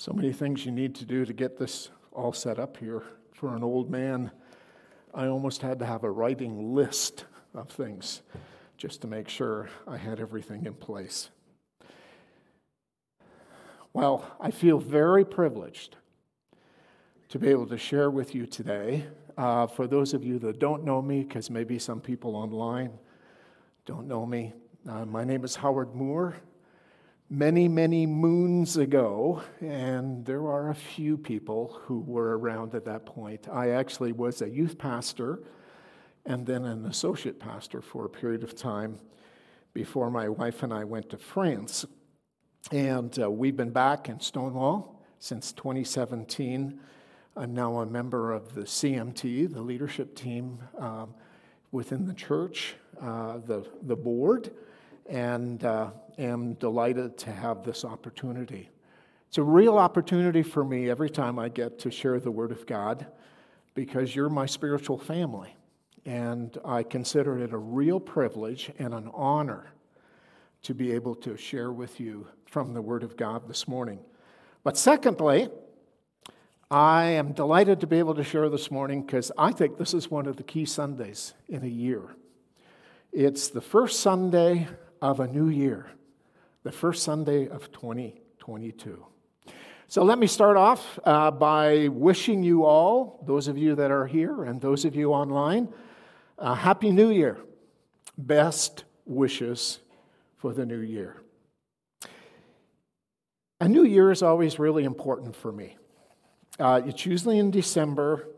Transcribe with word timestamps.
So 0.00 0.12
many 0.12 0.32
things 0.32 0.64
you 0.64 0.70
need 0.70 0.94
to 0.94 1.04
do 1.04 1.24
to 1.24 1.32
get 1.32 1.58
this 1.58 1.90
all 2.12 2.32
set 2.32 2.60
up 2.60 2.76
here. 2.76 3.02
For 3.32 3.56
an 3.56 3.64
old 3.64 3.90
man, 3.90 4.30
I 5.12 5.26
almost 5.26 5.60
had 5.60 5.80
to 5.80 5.86
have 5.86 6.04
a 6.04 6.10
writing 6.10 6.72
list 6.72 7.24
of 7.52 7.68
things 7.68 8.22
just 8.76 9.00
to 9.00 9.08
make 9.08 9.28
sure 9.28 9.68
I 9.88 9.96
had 9.96 10.20
everything 10.20 10.66
in 10.66 10.74
place. 10.74 11.30
Well, 13.92 14.24
I 14.40 14.52
feel 14.52 14.78
very 14.78 15.24
privileged 15.24 15.96
to 17.30 17.40
be 17.40 17.48
able 17.48 17.66
to 17.66 17.76
share 17.76 18.08
with 18.08 18.36
you 18.36 18.46
today. 18.46 19.04
Uh, 19.36 19.66
for 19.66 19.88
those 19.88 20.14
of 20.14 20.22
you 20.22 20.38
that 20.38 20.60
don't 20.60 20.84
know 20.84 21.02
me, 21.02 21.24
because 21.24 21.50
maybe 21.50 21.76
some 21.76 22.00
people 22.00 22.36
online 22.36 22.92
don't 23.84 24.06
know 24.06 24.24
me, 24.24 24.52
uh, 24.88 25.04
my 25.04 25.24
name 25.24 25.42
is 25.42 25.56
Howard 25.56 25.92
Moore. 25.92 26.36
Many, 27.30 27.68
many 27.68 28.06
moons 28.06 28.78
ago, 28.78 29.42
and 29.60 30.24
there 30.24 30.46
are 30.46 30.70
a 30.70 30.74
few 30.74 31.18
people 31.18 31.78
who 31.82 32.00
were 32.00 32.38
around 32.38 32.74
at 32.74 32.86
that 32.86 33.04
point, 33.04 33.46
I 33.52 33.72
actually 33.72 34.12
was 34.12 34.40
a 34.40 34.48
youth 34.48 34.78
pastor 34.78 35.42
and 36.24 36.46
then 36.46 36.64
an 36.64 36.86
associate 36.86 37.38
pastor 37.38 37.82
for 37.82 38.06
a 38.06 38.08
period 38.08 38.44
of 38.44 38.56
time 38.56 38.98
before 39.74 40.10
my 40.10 40.30
wife 40.30 40.62
and 40.62 40.72
I 40.72 40.84
went 40.84 41.10
to 41.10 41.18
France. 41.18 41.84
And 42.72 43.18
uh, 43.20 43.30
we've 43.30 43.58
been 43.58 43.72
back 43.72 44.08
in 44.08 44.20
Stonewall 44.20 45.04
since 45.18 45.52
2017. 45.52 46.80
I'm 47.36 47.52
now 47.52 47.80
a 47.80 47.84
member 47.84 48.32
of 48.32 48.54
the 48.54 48.62
CMT, 48.62 49.52
the 49.52 49.60
leadership 49.60 50.16
team 50.16 50.60
um, 50.78 51.12
within 51.72 52.06
the 52.06 52.14
church, 52.14 52.76
uh, 53.02 53.36
the, 53.44 53.68
the 53.82 53.96
board, 53.96 54.50
and 55.06 55.62
uh, 55.62 55.90
am 56.18 56.54
delighted 56.54 57.16
to 57.18 57.32
have 57.32 57.62
this 57.62 57.84
opportunity. 57.84 58.70
It's 59.28 59.38
a 59.38 59.42
real 59.42 59.78
opportunity 59.78 60.42
for 60.42 60.64
me 60.64 60.90
every 60.90 61.10
time 61.10 61.38
I 61.38 61.48
get 61.48 61.78
to 61.80 61.90
share 61.90 62.18
the 62.18 62.30
Word 62.30 62.50
of 62.50 62.66
God 62.66 63.06
because 63.74 64.14
you're 64.14 64.28
my 64.28 64.46
spiritual 64.46 64.98
family. 64.98 65.54
And 66.04 66.56
I 66.64 66.82
consider 66.82 67.38
it 67.38 67.52
a 67.52 67.58
real 67.58 68.00
privilege 68.00 68.72
and 68.78 68.94
an 68.94 69.10
honor 69.12 69.72
to 70.62 70.74
be 70.74 70.92
able 70.92 71.14
to 71.16 71.36
share 71.36 71.70
with 71.70 72.00
you 72.00 72.26
from 72.46 72.72
the 72.72 72.82
Word 72.82 73.02
of 73.02 73.16
God 73.16 73.46
this 73.46 73.68
morning. 73.68 74.00
But 74.64 74.76
secondly, 74.76 75.48
I 76.70 77.04
am 77.04 77.32
delighted 77.32 77.80
to 77.80 77.86
be 77.86 77.98
able 77.98 78.14
to 78.14 78.24
share 78.24 78.48
this 78.48 78.70
morning 78.70 79.02
because 79.02 79.32
I 79.38 79.52
think 79.52 79.78
this 79.78 79.94
is 79.94 80.10
one 80.10 80.26
of 80.26 80.36
the 80.36 80.42
key 80.42 80.64
Sundays 80.64 81.34
in 81.48 81.62
a 81.62 81.68
year. 81.68 82.02
It's 83.12 83.48
the 83.48 83.60
first 83.60 84.00
Sunday 84.00 84.68
of 85.00 85.20
a 85.20 85.26
new 85.26 85.48
year, 85.48 85.86
the 86.62 86.72
first 86.72 87.02
Sunday 87.02 87.48
of 87.48 87.70
2022. 87.72 89.04
So 89.86 90.02
let 90.02 90.18
me 90.18 90.26
start 90.26 90.56
off 90.56 90.98
uh, 91.04 91.30
by 91.30 91.88
wishing 91.88 92.42
you 92.42 92.64
all, 92.64 93.24
those 93.26 93.48
of 93.48 93.56
you 93.56 93.74
that 93.76 93.90
are 93.90 94.06
here 94.06 94.44
and 94.44 94.60
those 94.60 94.84
of 94.84 94.94
you 94.94 95.12
online, 95.12 95.72
a 96.36 96.54
Happy 96.54 96.90
New 96.90 97.10
Year. 97.10 97.38
Best 98.18 98.84
wishes 99.06 99.78
for 100.36 100.52
the 100.52 100.66
new 100.66 100.80
year. 100.80 101.22
A 103.60 103.68
new 103.68 103.84
year 103.84 104.10
is 104.10 104.22
always 104.22 104.58
really 104.58 104.84
important 104.84 105.34
for 105.34 105.50
me. 105.50 105.76
Uh, 106.58 106.82
it's 106.84 107.06
usually 107.06 107.38
in 107.38 107.50
December 107.50 108.28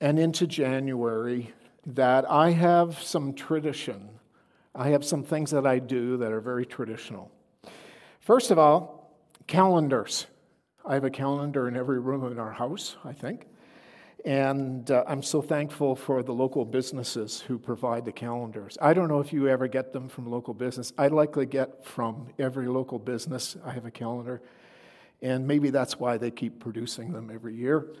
and 0.00 0.18
into 0.18 0.46
January 0.46 1.52
that 1.86 2.28
I 2.30 2.50
have 2.50 3.00
some 3.02 3.34
tradition. 3.34 4.15
I 4.76 4.90
have 4.90 5.04
some 5.04 5.22
things 5.22 5.50
that 5.52 5.66
I 5.66 5.78
do 5.78 6.18
that 6.18 6.30
are 6.32 6.40
very 6.40 6.66
traditional. 6.66 7.30
First 8.20 8.50
of 8.50 8.58
all, 8.58 9.16
calendars. 9.46 10.26
I 10.84 10.94
have 10.94 11.04
a 11.04 11.10
calendar 11.10 11.66
in 11.66 11.76
every 11.76 11.98
room 11.98 12.30
in 12.30 12.38
our 12.38 12.52
house, 12.52 12.96
I 13.04 13.12
think. 13.12 13.46
And 14.26 14.90
uh, 14.90 15.04
I'm 15.06 15.22
so 15.22 15.40
thankful 15.40 15.96
for 15.96 16.22
the 16.22 16.32
local 16.32 16.64
businesses 16.64 17.40
who 17.40 17.58
provide 17.58 18.04
the 18.04 18.12
calendars. 18.12 18.76
I 18.82 18.92
don't 18.92 19.08
know 19.08 19.20
if 19.20 19.32
you 19.32 19.48
ever 19.48 19.66
get 19.66 19.92
them 19.92 20.08
from 20.08 20.26
local 20.26 20.52
business. 20.52 20.92
I 20.98 21.08
likely 21.08 21.46
get 21.46 21.84
from 21.84 22.28
every 22.38 22.66
local 22.66 22.98
business. 22.98 23.56
I 23.64 23.72
have 23.72 23.86
a 23.86 23.90
calendar. 23.90 24.42
And 25.22 25.46
maybe 25.46 25.70
that's 25.70 25.98
why 25.98 26.18
they 26.18 26.30
keep 26.30 26.60
producing 26.60 27.12
them 27.12 27.30
every 27.32 27.54
year. 27.54 27.94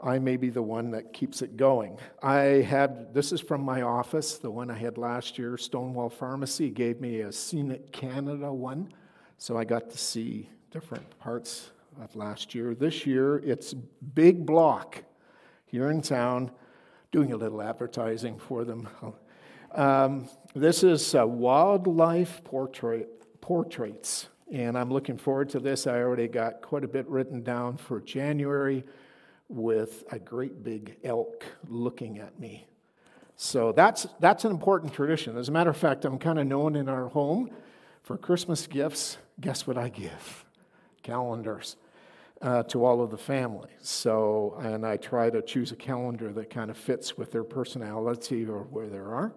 I 0.00 0.20
may 0.20 0.36
be 0.36 0.48
the 0.48 0.62
one 0.62 0.92
that 0.92 1.12
keeps 1.12 1.42
it 1.42 1.56
going. 1.56 1.98
I 2.22 2.62
had, 2.62 3.12
this 3.12 3.32
is 3.32 3.40
from 3.40 3.62
my 3.62 3.82
office, 3.82 4.38
the 4.38 4.50
one 4.50 4.70
I 4.70 4.78
had 4.78 4.96
last 4.96 5.38
year. 5.38 5.56
Stonewall 5.56 6.08
Pharmacy 6.08 6.70
gave 6.70 7.00
me 7.00 7.20
a 7.20 7.32
Scenic 7.32 7.90
Canada 7.90 8.52
one. 8.52 8.92
So 9.38 9.56
I 9.56 9.64
got 9.64 9.90
to 9.90 9.98
see 9.98 10.50
different 10.70 11.18
parts 11.18 11.70
of 12.00 12.14
last 12.14 12.54
year. 12.54 12.76
This 12.76 13.06
year, 13.06 13.38
it's 13.38 13.74
big 13.74 14.46
block 14.46 15.02
here 15.66 15.90
in 15.90 16.00
town, 16.00 16.52
doing 17.10 17.32
a 17.32 17.36
little 17.36 17.60
advertising 17.60 18.38
for 18.38 18.64
them. 18.64 18.88
Um, 19.74 20.28
this 20.54 20.84
is 20.84 21.14
uh, 21.14 21.26
wildlife 21.26 22.42
portrait, 22.44 23.40
portraits, 23.40 24.28
and 24.50 24.78
I'm 24.78 24.90
looking 24.90 25.18
forward 25.18 25.48
to 25.50 25.60
this. 25.60 25.86
I 25.86 25.98
already 25.98 26.28
got 26.28 26.62
quite 26.62 26.84
a 26.84 26.88
bit 26.88 27.06
written 27.08 27.42
down 27.42 27.76
for 27.76 28.00
January 28.00 28.84
with 29.48 30.04
a 30.12 30.18
great 30.18 30.62
big 30.62 30.96
elk 31.04 31.44
looking 31.68 32.18
at 32.18 32.38
me. 32.38 32.66
So 33.36 33.72
that's, 33.72 34.06
that's 34.20 34.44
an 34.44 34.50
important 34.50 34.92
tradition. 34.92 35.38
As 35.38 35.48
a 35.48 35.52
matter 35.52 35.70
of 35.70 35.76
fact, 35.76 36.04
I'm 36.04 36.18
kind 36.18 36.38
of 36.38 36.46
known 36.46 36.76
in 36.76 36.88
our 36.88 37.08
home 37.08 37.50
for 38.02 38.16
Christmas 38.16 38.66
gifts. 38.66 39.16
Guess 39.40 39.66
what 39.66 39.78
I 39.78 39.88
give? 39.88 40.44
Calendars 41.02 41.76
uh, 42.42 42.62
to 42.64 42.84
all 42.84 43.02
of 43.02 43.10
the 43.10 43.18
family. 43.18 43.70
So, 43.80 44.58
and 44.60 44.84
I 44.86 44.96
try 44.96 45.30
to 45.30 45.42
choose 45.42 45.72
a 45.72 45.76
calendar 45.76 46.32
that 46.32 46.50
kind 46.50 46.70
of 46.70 46.76
fits 46.76 47.16
with 47.16 47.32
their 47.32 47.44
personality 47.44 48.44
or 48.44 48.62
where 48.64 48.88
they 48.88 48.98
are. 48.98 49.32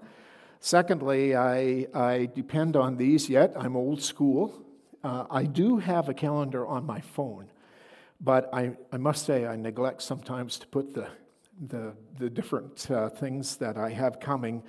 Secondly, 0.59 1.35
I, 1.35 1.87
I 1.93 2.29
depend 2.35 2.75
on 2.75 2.97
these 2.97 3.29
yet. 3.29 3.53
I'm 3.55 3.75
old 3.75 4.01
school. 4.01 4.63
Uh, 5.03 5.25
I 5.31 5.45
do 5.45 5.77
have 5.77 6.09
a 6.09 6.13
calendar 6.13 6.67
on 6.67 6.85
my 6.85 7.01
phone, 7.01 7.51
but 8.23 8.49
I, 8.53 8.71
I 8.91 8.97
must 8.97 9.25
say 9.25 9.47
I 9.47 9.55
neglect 9.55 10.03
sometimes 10.03 10.59
to 10.59 10.67
put 10.67 10.93
the, 10.93 11.07
the, 11.67 11.93
the 12.19 12.29
different 12.29 12.89
uh, 12.89 13.09
things 13.09 13.57
that 13.57 13.77
I 13.77 13.89
have 13.89 14.19
coming, 14.19 14.63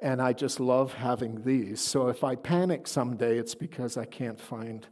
and 0.00 0.20
I 0.20 0.32
just 0.32 0.58
love 0.58 0.92
having 0.92 1.42
these. 1.44 1.80
So 1.80 2.08
if 2.08 2.24
I 2.24 2.34
panic 2.34 2.86
someday, 2.86 3.38
it's 3.38 3.54
because 3.54 3.96
I 3.96 4.04
can't 4.04 4.40
find 4.40 4.86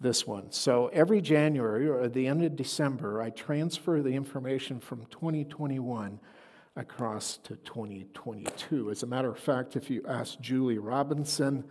this 0.00 0.26
one. 0.26 0.52
So 0.52 0.88
every 0.92 1.20
January 1.20 1.88
or 1.88 2.08
the 2.08 2.26
end 2.26 2.44
of 2.44 2.54
December, 2.54 3.20
I 3.20 3.30
transfer 3.30 4.00
the 4.00 4.10
information 4.10 4.78
from 4.78 5.04
2021 5.06 6.20
across 6.76 7.38
to 7.38 7.56
2022. 7.56 8.90
As 8.90 9.02
a 9.02 9.06
matter 9.06 9.30
of 9.30 9.38
fact, 9.38 9.76
if 9.76 9.90
you 9.90 10.04
ask 10.06 10.38
Julie 10.40 10.78
Robinson, 10.78 11.64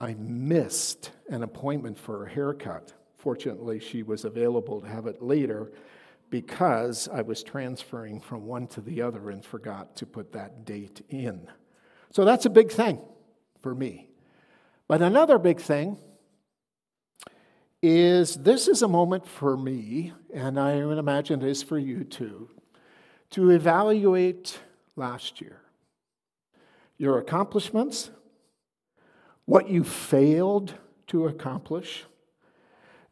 I 0.00 0.14
missed 0.14 1.12
an 1.30 1.44
appointment 1.44 1.98
for 1.98 2.26
a 2.26 2.30
haircut. 2.30 2.92
Fortunately, 3.24 3.80
she 3.80 4.02
was 4.02 4.26
available 4.26 4.82
to 4.82 4.86
have 4.86 5.06
it 5.06 5.22
later 5.22 5.72
because 6.28 7.08
I 7.10 7.22
was 7.22 7.42
transferring 7.42 8.20
from 8.20 8.44
one 8.44 8.66
to 8.68 8.82
the 8.82 9.00
other 9.00 9.30
and 9.30 9.42
forgot 9.42 9.96
to 9.96 10.04
put 10.04 10.32
that 10.32 10.66
date 10.66 11.00
in. 11.08 11.48
So 12.10 12.26
that's 12.26 12.44
a 12.44 12.50
big 12.50 12.70
thing 12.70 13.00
for 13.62 13.74
me. 13.74 14.10
But 14.88 15.00
another 15.00 15.38
big 15.38 15.58
thing 15.58 15.96
is 17.82 18.34
this 18.34 18.68
is 18.68 18.82
a 18.82 18.88
moment 18.88 19.26
for 19.26 19.56
me, 19.56 20.12
and 20.34 20.60
I 20.60 20.84
would 20.84 20.98
imagine 20.98 21.40
it 21.40 21.48
is 21.48 21.62
for 21.62 21.78
you 21.78 22.04
too, 22.04 22.50
to 23.30 23.48
evaluate 23.48 24.60
last 24.96 25.40
year. 25.40 25.62
Your 26.98 27.18
accomplishments, 27.18 28.10
what 29.46 29.70
you 29.70 29.82
failed 29.82 30.74
to 31.06 31.26
accomplish, 31.26 32.04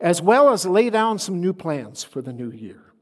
as 0.02 0.20
well 0.20 0.50
as 0.50 0.66
lay 0.66 0.90
down 0.90 1.16
some 1.16 1.40
new 1.40 1.52
plans 1.52 2.02
for 2.02 2.20
the 2.20 2.32
new 2.32 2.50
year. 2.50 2.93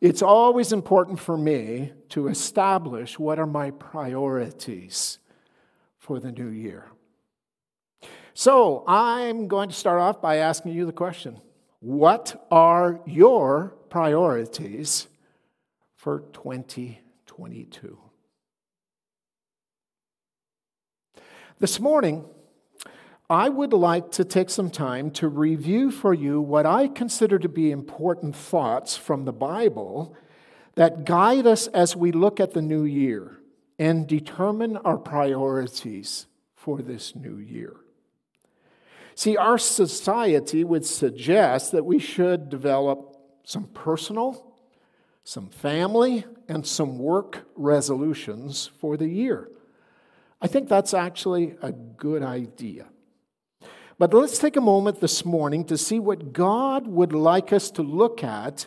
It's 0.00 0.22
always 0.22 0.72
important 0.72 1.20
for 1.20 1.36
me 1.36 1.92
to 2.08 2.28
establish 2.28 3.18
what 3.18 3.38
are 3.38 3.46
my 3.46 3.70
priorities 3.70 5.18
for 5.98 6.18
the 6.18 6.32
new 6.32 6.48
year. 6.48 6.90
So 8.32 8.84
I'm 8.88 9.46
going 9.46 9.68
to 9.68 9.74
start 9.74 10.00
off 10.00 10.22
by 10.22 10.36
asking 10.38 10.72
you 10.72 10.86
the 10.86 10.92
question 10.92 11.40
What 11.80 12.46
are 12.50 13.00
your 13.04 13.76
priorities 13.90 15.08
for 15.94 16.20
2022? 16.32 17.98
This 21.58 21.78
morning, 21.78 22.24
I 23.30 23.48
would 23.48 23.72
like 23.72 24.10
to 24.12 24.24
take 24.24 24.50
some 24.50 24.70
time 24.70 25.10
to 25.12 25.28
review 25.28 25.90
for 25.90 26.12
you 26.12 26.42
what 26.42 26.66
I 26.66 26.88
consider 26.88 27.38
to 27.38 27.48
be 27.48 27.70
important 27.70 28.36
thoughts 28.36 28.98
from 28.98 29.24
the 29.24 29.32
Bible 29.32 30.14
that 30.74 31.06
guide 31.06 31.46
us 31.46 31.66
as 31.68 31.96
we 31.96 32.12
look 32.12 32.38
at 32.38 32.52
the 32.52 32.60
new 32.60 32.84
year 32.84 33.38
and 33.78 34.06
determine 34.06 34.76
our 34.78 34.98
priorities 34.98 36.26
for 36.54 36.82
this 36.82 37.16
new 37.16 37.38
year. 37.38 37.74
See, 39.14 39.38
our 39.38 39.56
society 39.56 40.62
would 40.62 40.84
suggest 40.84 41.72
that 41.72 41.86
we 41.86 41.98
should 41.98 42.50
develop 42.50 43.16
some 43.44 43.64
personal, 43.68 44.54
some 45.22 45.48
family, 45.48 46.26
and 46.46 46.66
some 46.66 46.98
work 46.98 47.46
resolutions 47.54 48.70
for 48.78 48.98
the 48.98 49.08
year. 49.08 49.48
I 50.42 50.46
think 50.46 50.68
that's 50.68 50.92
actually 50.92 51.56
a 51.62 51.72
good 51.72 52.22
idea. 52.22 52.86
But 53.96 54.12
let's 54.12 54.38
take 54.38 54.56
a 54.56 54.60
moment 54.60 55.00
this 55.00 55.24
morning 55.24 55.64
to 55.66 55.78
see 55.78 56.00
what 56.00 56.32
God 56.32 56.88
would 56.88 57.12
like 57.12 57.52
us 57.52 57.70
to 57.72 57.82
look 57.82 58.24
at 58.24 58.66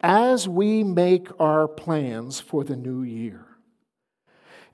as 0.00 0.46
we 0.46 0.84
make 0.84 1.28
our 1.40 1.66
plans 1.66 2.40
for 2.40 2.62
the 2.62 2.76
new 2.76 3.02
year. 3.02 3.46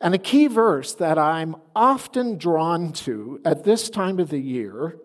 And 0.01 0.13
a 0.13 0.19
key 0.19 0.49
verse 0.49 0.93
that 0.95 1.19
I'm 1.19 1.55
often 1.77 2.37
drawn 2.37 2.93
to 2.95 3.41
at 3.45 3.63
this 3.63 3.89
time 3.89 4.19
of 4.19 4.31
the 4.31 4.41
year 4.41 4.99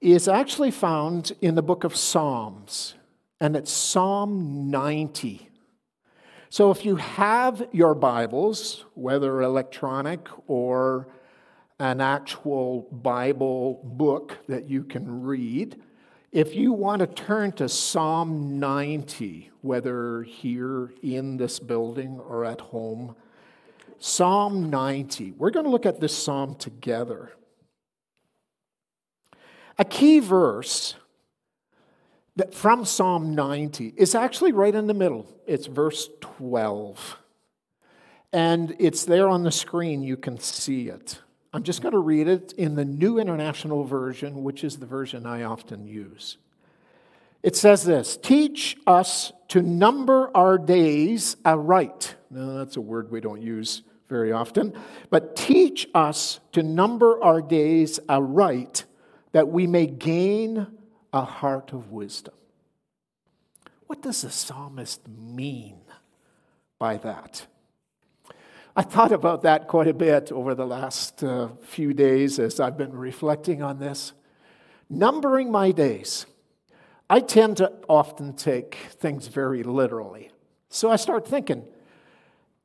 is 0.00 0.28
actually 0.28 0.70
found 0.70 1.32
in 1.42 1.54
the 1.54 1.62
book 1.62 1.84
of 1.84 1.94
Psalms, 1.94 2.94
and 3.38 3.54
it's 3.54 3.70
Psalm 3.70 4.70
90. 4.70 5.50
So 6.48 6.70
if 6.70 6.86
you 6.86 6.96
have 6.96 7.68
your 7.72 7.94
Bibles, 7.94 8.86
whether 8.94 9.42
electronic 9.42 10.28
or 10.46 11.08
an 11.78 12.00
actual 12.00 12.88
Bible 12.92 13.80
book 13.84 14.38
that 14.48 14.68
you 14.68 14.84
can 14.84 15.22
read, 15.22 15.80
if 16.30 16.54
you 16.54 16.72
want 16.72 17.00
to 17.00 17.06
turn 17.06 17.52
to 17.52 17.68
Psalm 17.68 18.58
90, 18.58 19.50
whether 19.60 20.22
here 20.22 20.92
in 21.02 21.36
this 21.36 21.58
building 21.58 22.18
or 22.18 22.44
at 22.44 22.60
home, 22.60 23.16
Psalm 23.98 24.68
90, 24.68 25.32
we're 25.32 25.50
going 25.50 25.64
to 25.64 25.70
look 25.70 25.86
at 25.86 26.00
this 26.00 26.16
psalm 26.16 26.56
together. 26.56 27.32
A 29.78 29.84
key 29.84 30.18
verse 30.18 30.94
that 32.36 32.52
from 32.52 32.84
Psalm 32.84 33.34
90 33.34 33.94
is 33.96 34.14
actually 34.14 34.52
right 34.52 34.74
in 34.74 34.86
the 34.86 34.94
middle. 34.94 35.26
It's 35.46 35.66
verse 35.66 36.08
12. 36.20 37.16
And 38.32 38.74
it's 38.80 39.04
there 39.04 39.28
on 39.28 39.44
the 39.44 39.52
screen, 39.52 40.02
you 40.02 40.16
can 40.16 40.38
see 40.38 40.88
it. 40.88 41.20
I'm 41.54 41.62
just 41.62 41.82
going 41.82 41.92
to 41.92 42.00
read 42.00 42.26
it 42.26 42.52
in 42.54 42.74
the 42.74 42.84
New 42.84 43.20
International 43.20 43.84
Version, 43.84 44.42
which 44.42 44.64
is 44.64 44.78
the 44.78 44.86
version 44.86 45.24
I 45.24 45.44
often 45.44 45.86
use. 45.86 46.36
It 47.44 47.54
says 47.54 47.84
this 47.84 48.16
Teach 48.16 48.76
us 48.88 49.32
to 49.48 49.62
number 49.62 50.36
our 50.36 50.58
days 50.58 51.36
aright. 51.44 52.16
Now, 52.28 52.54
that's 52.54 52.76
a 52.76 52.80
word 52.80 53.12
we 53.12 53.20
don't 53.20 53.40
use 53.40 53.82
very 54.08 54.32
often, 54.32 54.72
but 55.10 55.36
teach 55.36 55.88
us 55.94 56.40
to 56.50 56.64
number 56.64 57.22
our 57.22 57.40
days 57.40 58.00
aright 58.08 58.84
that 59.30 59.46
we 59.46 59.68
may 59.68 59.86
gain 59.86 60.66
a 61.12 61.24
heart 61.24 61.72
of 61.72 61.92
wisdom. 61.92 62.34
What 63.86 64.02
does 64.02 64.22
the 64.22 64.30
psalmist 64.30 65.06
mean 65.06 65.82
by 66.80 66.96
that? 66.96 67.46
I 68.76 68.82
thought 68.82 69.12
about 69.12 69.42
that 69.42 69.68
quite 69.68 69.86
a 69.86 69.94
bit 69.94 70.32
over 70.32 70.52
the 70.56 70.66
last 70.66 71.22
uh, 71.22 71.50
few 71.62 71.94
days 71.94 72.40
as 72.40 72.58
I've 72.58 72.76
been 72.76 72.92
reflecting 72.92 73.62
on 73.62 73.78
this. 73.78 74.12
Numbering 74.90 75.52
my 75.52 75.70
days. 75.70 76.26
I 77.08 77.20
tend 77.20 77.58
to 77.58 77.72
often 77.88 78.32
take 78.32 78.74
things 78.90 79.28
very 79.28 79.62
literally. 79.62 80.32
So 80.70 80.90
I 80.90 80.96
start 80.96 81.28
thinking, 81.28 81.64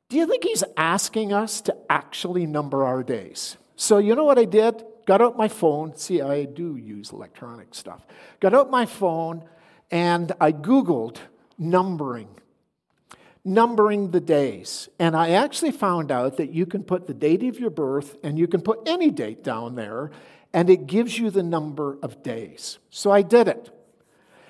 do 0.08 0.16
you 0.16 0.26
think 0.26 0.42
he's 0.42 0.64
asking 0.76 1.32
us 1.32 1.60
to 1.62 1.76
actually 1.88 2.44
number 2.44 2.84
our 2.84 3.04
days? 3.04 3.56
So 3.76 3.98
you 3.98 4.16
know 4.16 4.24
what 4.24 4.38
I 4.38 4.46
did? 4.46 4.82
Got 5.06 5.22
out 5.22 5.36
my 5.36 5.46
phone. 5.46 5.94
See, 5.94 6.20
I 6.20 6.44
do 6.44 6.76
use 6.76 7.12
electronic 7.12 7.72
stuff. 7.72 8.04
Got 8.40 8.52
out 8.52 8.68
my 8.68 8.84
phone 8.84 9.44
and 9.92 10.32
I 10.40 10.50
Googled 10.50 11.18
numbering 11.56 12.28
numbering 13.44 14.10
the 14.10 14.20
days. 14.20 14.88
And 14.98 15.16
I 15.16 15.30
actually 15.30 15.72
found 15.72 16.10
out 16.10 16.36
that 16.36 16.52
you 16.52 16.66
can 16.66 16.84
put 16.84 17.06
the 17.06 17.14
date 17.14 17.42
of 17.44 17.58
your 17.58 17.70
birth 17.70 18.18
and 18.22 18.38
you 18.38 18.46
can 18.46 18.60
put 18.60 18.86
any 18.86 19.10
date 19.10 19.42
down 19.42 19.74
there, 19.74 20.10
and 20.52 20.68
it 20.68 20.86
gives 20.86 21.18
you 21.18 21.30
the 21.30 21.42
number 21.42 21.98
of 22.02 22.22
days. 22.22 22.78
So 22.90 23.10
I 23.10 23.22
did 23.22 23.48
it. 23.48 23.70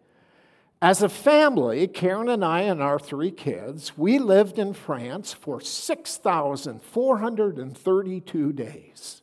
As 0.83 1.03
a 1.03 1.09
family, 1.09 1.87
Karen 1.87 2.29
and 2.29 2.45
I 2.45 2.63
and 2.63 2.83
our 2.83 2.99
three 2.99 3.31
kids, 3.31 3.97
we 3.97 4.19
lived 4.19 4.59
in 4.59 4.73
France 4.75 5.33
for 5.33 5.61
6,432 5.61 8.53
days. 8.53 9.22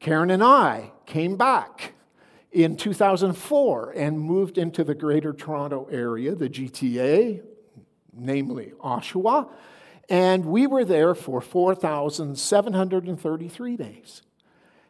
Karen 0.00 0.30
and 0.30 0.42
I 0.42 0.92
came 1.04 1.36
back 1.36 1.92
in 2.50 2.76
2004 2.76 3.92
and 3.94 4.18
moved 4.18 4.56
into 4.56 4.82
the 4.82 4.94
Greater 4.94 5.34
Toronto 5.34 5.86
Area, 5.90 6.34
the 6.34 6.48
GTA, 6.48 7.42
namely 8.14 8.72
Oshawa, 8.80 9.50
and 10.08 10.46
we 10.46 10.66
were 10.66 10.86
there 10.86 11.14
for 11.14 11.42
4,733 11.42 13.76
days. 13.76 14.22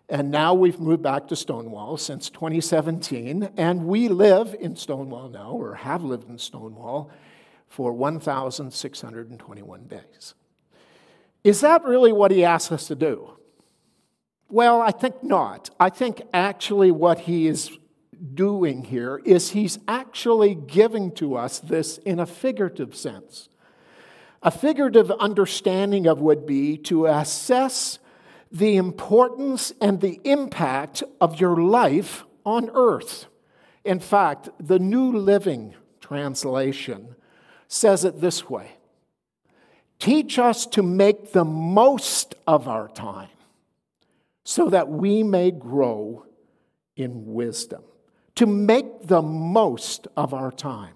And 0.09 0.31
now 0.31 0.55
we've 0.55 0.79
moved 0.81 1.03
back 1.03 1.27
to 1.29 1.37
Stonewall 1.37 1.97
since 1.97 2.31
2017, 2.31 3.51
and 3.57 3.87
we 3.87 4.07
live 4.09 4.55
in 4.59 4.77
Stonewall 4.77 5.29
now, 5.29 5.51
or 5.51 5.75
have 5.75 6.05
lived 6.05 6.29
in 6.29 6.39
Stonewall, 6.39 7.11
for 7.69 7.93
1,621 7.93 9.87
days. 9.87 10.35
Is 11.45 11.61
that 11.61 11.85
really 11.85 12.13
what 12.13 12.31
he 12.31 12.45
asks 12.45 12.73
us 12.73 12.87
to 12.89 12.95
do? 12.95 13.33
Well, 14.51 14.83
I 14.83 14.91
think 14.91 15.23
not. 15.23 15.71
I 15.79 15.91
think 15.91 16.23
actually 16.35 16.91
what 16.91 17.21
he 17.21 17.47
is 17.47 17.71
doing 18.35 18.83
here 18.85 19.21
is 19.25 19.51
he's 19.51 19.79
actually 19.87 20.57
giving 20.57 21.13
to 21.13 21.37
us 21.37 21.61
this 21.61 21.99
in 21.99 22.19
a 22.19 22.27
figurative 22.27 22.97
sense. 22.97 23.49
A 24.43 24.51
figurative 24.51 25.11
understanding 25.13 26.09
of 26.09 26.21
would 26.21 26.47
be 26.47 26.77
to 26.79 27.07
assess 27.07 28.01
the 28.51 28.77
importance 28.77 29.73
and 29.81 30.01
the 30.01 30.21
impact 30.25 31.05
of 31.21 31.41
your 31.41 31.57
life 31.57 32.25
on 32.45 32.71
earth. 32.75 33.27
In 33.85 34.01
fact, 34.01 34.49
the 34.59 34.81
New 34.81 35.13
Living 35.17 35.75
Translation 36.01 37.15
says 37.69 38.05
it 38.05 38.21
this 38.21 38.51
way 38.51 38.73
Teach 40.01 40.41
us 40.41 40.67
to 40.67 40.83
make 40.83 41.33
the 41.33 41.45
most 41.45 42.35
of 42.49 42.67
our 42.67 42.89
time 42.89 43.29
so 44.45 44.69
that 44.71 44.89
we 44.89 45.23
may 45.23 45.51
grow 45.51 46.27
in 46.97 47.33
wisdom. 47.35 47.83
To 48.37 48.47
make 48.47 49.07
the 49.07 49.23
most 49.23 50.09
of 50.17 50.33
our 50.33 50.51
time. 50.51 50.95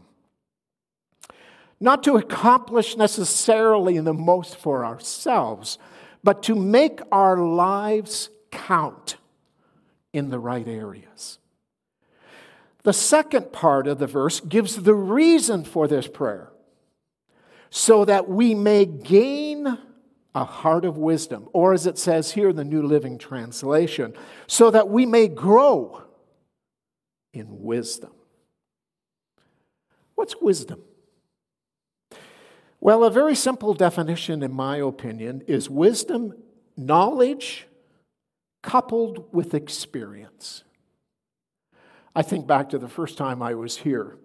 Not 1.80 2.02
to 2.04 2.16
accomplish 2.16 2.96
necessarily 2.96 3.98
the 3.98 4.14
most 4.14 4.56
for 4.56 4.84
ourselves 4.84 5.78
but 6.24 6.42
to 6.44 6.54
make 6.56 7.00
our 7.12 7.36
lives 7.36 8.30
count 8.50 9.16
in 10.12 10.30
the 10.30 10.38
right 10.38 10.66
areas. 10.66 11.38
The 12.82 12.94
second 12.94 13.52
part 13.52 13.86
of 13.86 13.98
the 13.98 14.06
verse 14.06 14.40
gives 14.40 14.82
the 14.82 14.94
reason 14.94 15.64
for 15.64 15.86
this 15.86 16.08
prayer 16.08 16.50
so 17.70 18.04
that 18.06 18.28
we 18.28 18.54
may 18.54 18.86
gain 18.86 19.78
a 20.34 20.44
heart 20.44 20.84
of 20.84 20.96
wisdom, 20.96 21.48
or 21.52 21.72
as 21.72 21.86
it 21.86 21.96
says 21.96 22.32
here 22.32 22.48
in 22.48 22.56
the 22.56 22.64
New 22.64 22.82
Living 22.82 23.18
Translation, 23.18 24.14
so 24.46 24.70
that 24.70 24.88
we 24.88 25.06
may 25.06 25.28
grow 25.28 26.02
in 27.32 27.62
wisdom. 27.62 28.10
What's 30.14 30.36
wisdom? 30.40 30.82
Well, 32.80 33.04
a 33.04 33.10
very 33.10 33.34
simple 33.34 33.74
definition, 33.74 34.42
in 34.42 34.52
my 34.52 34.76
opinion, 34.76 35.42
is 35.46 35.70
wisdom, 35.70 36.34
knowledge 36.76 37.66
coupled 38.62 39.32
with 39.32 39.54
experience. 39.54 40.64
I 42.14 42.22
think 42.22 42.46
back 42.46 42.68
to 42.70 42.78
the 42.78 42.88
first 42.88 43.18
time 43.18 43.42
I 43.42 43.54
was 43.54 43.78
here 43.78 44.18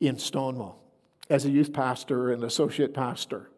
in 0.00 0.18
Stonewall 0.18 0.82
as 1.28 1.44
a 1.44 1.50
youth 1.50 1.72
pastor 1.72 2.32
and 2.32 2.42
associate 2.44 2.94
pastor. 2.94 3.50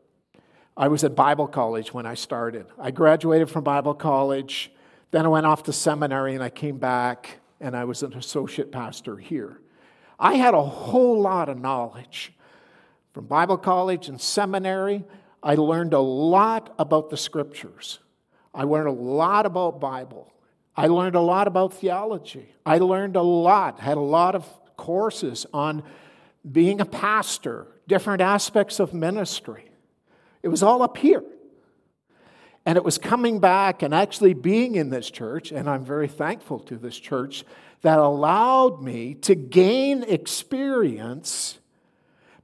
I 0.76 0.88
was 0.88 1.04
at 1.04 1.14
Bible 1.14 1.46
college 1.46 1.92
when 1.92 2.06
I 2.06 2.14
started. 2.14 2.66
I 2.78 2.90
graduated 2.90 3.50
from 3.50 3.64
Bible 3.64 3.94
college, 3.94 4.72
then 5.10 5.26
I 5.26 5.28
went 5.28 5.44
off 5.44 5.64
to 5.64 5.72
seminary 5.72 6.34
and 6.34 6.42
I 6.42 6.48
came 6.48 6.78
back 6.78 7.40
and 7.60 7.76
I 7.76 7.84
was 7.84 8.02
an 8.02 8.14
associate 8.14 8.72
pastor 8.72 9.16
here. 9.16 9.60
I 10.18 10.34
had 10.34 10.54
a 10.54 10.62
whole 10.62 11.20
lot 11.20 11.48
of 11.48 11.58
knowledge. 11.58 12.32
From 13.12 13.26
Bible 13.26 13.58
college 13.58 14.08
and 14.08 14.18
seminary, 14.20 15.04
I 15.42 15.56
learned 15.56 15.92
a 15.92 16.00
lot 16.00 16.74
about 16.78 17.10
the 17.10 17.16
scriptures. 17.16 17.98
I 18.54 18.64
learned 18.64 18.88
a 18.88 18.92
lot 18.92 19.44
about 19.44 19.80
Bible. 19.80 20.32
I 20.74 20.86
learned 20.86 21.16
a 21.16 21.20
lot 21.20 21.46
about 21.46 21.74
theology. 21.74 22.54
I 22.64 22.78
learned 22.78 23.16
a 23.16 23.22
lot, 23.22 23.80
had 23.80 23.98
a 23.98 24.00
lot 24.00 24.34
of 24.34 24.48
courses 24.76 25.44
on 25.52 25.82
being 26.50 26.80
a 26.80 26.86
pastor, 26.86 27.66
different 27.86 28.22
aspects 28.22 28.80
of 28.80 28.94
ministry. 28.94 29.71
It 30.42 30.48
was 30.48 30.62
all 30.62 30.82
up 30.82 30.96
here. 30.96 31.22
And 32.64 32.76
it 32.76 32.84
was 32.84 32.98
coming 32.98 33.40
back 33.40 33.82
and 33.82 33.92
actually 33.92 34.34
being 34.34 34.76
in 34.76 34.90
this 34.90 35.10
church, 35.10 35.50
and 35.50 35.68
I'm 35.68 35.84
very 35.84 36.08
thankful 36.08 36.60
to 36.60 36.76
this 36.76 36.96
church, 36.96 37.44
that 37.82 37.98
allowed 37.98 38.80
me 38.82 39.14
to 39.14 39.34
gain 39.34 40.04
experience 40.04 41.58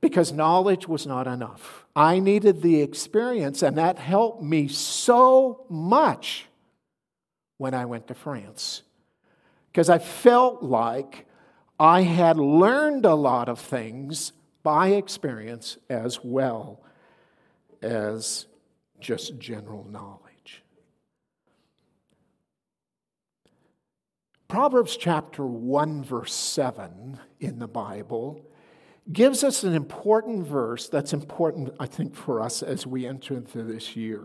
because 0.00 0.32
knowledge 0.32 0.88
was 0.88 1.06
not 1.06 1.26
enough. 1.26 1.84
I 1.94 2.18
needed 2.18 2.62
the 2.62 2.80
experience, 2.80 3.62
and 3.62 3.78
that 3.78 3.98
helped 3.98 4.42
me 4.42 4.68
so 4.68 5.64
much 5.68 6.46
when 7.56 7.74
I 7.74 7.84
went 7.84 8.08
to 8.08 8.14
France. 8.14 8.82
Because 9.70 9.90
I 9.90 9.98
felt 9.98 10.62
like 10.62 11.26
I 11.78 12.02
had 12.02 12.38
learned 12.38 13.04
a 13.04 13.14
lot 13.14 13.48
of 13.48 13.60
things 13.60 14.32
by 14.62 14.88
experience 14.88 15.78
as 15.88 16.22
well 16.24 16.80
as 17.82 18.46
just 19.00 19.38
general 19.38 19.84
knowledge. 19.84 20.64
Proverbs 24.48 24.96
chapter 24.96 25.44
1, 25.44 26.04
verse 26.04 26.32
7 26.32 27.20
in 27.38 27.58
the 27.58 27.68
Bible 27.68 28.44
gives 29.12 29.42
us 29.42 29.64
an 29.64 29.74
important 29.74 30.46
verse 30.46 30.88
that's 30.88 31.12
important, 31.12 31.70
I 31.80 31.86
think, 31.86 32.14
for 32.14 32.40
us 32.40 32.62
as 32.62 32.86
we 32.86 33.06
enter 33.06 33.34
into 33.34 33.62
this 33.62 33.96
year. 33.96 34.24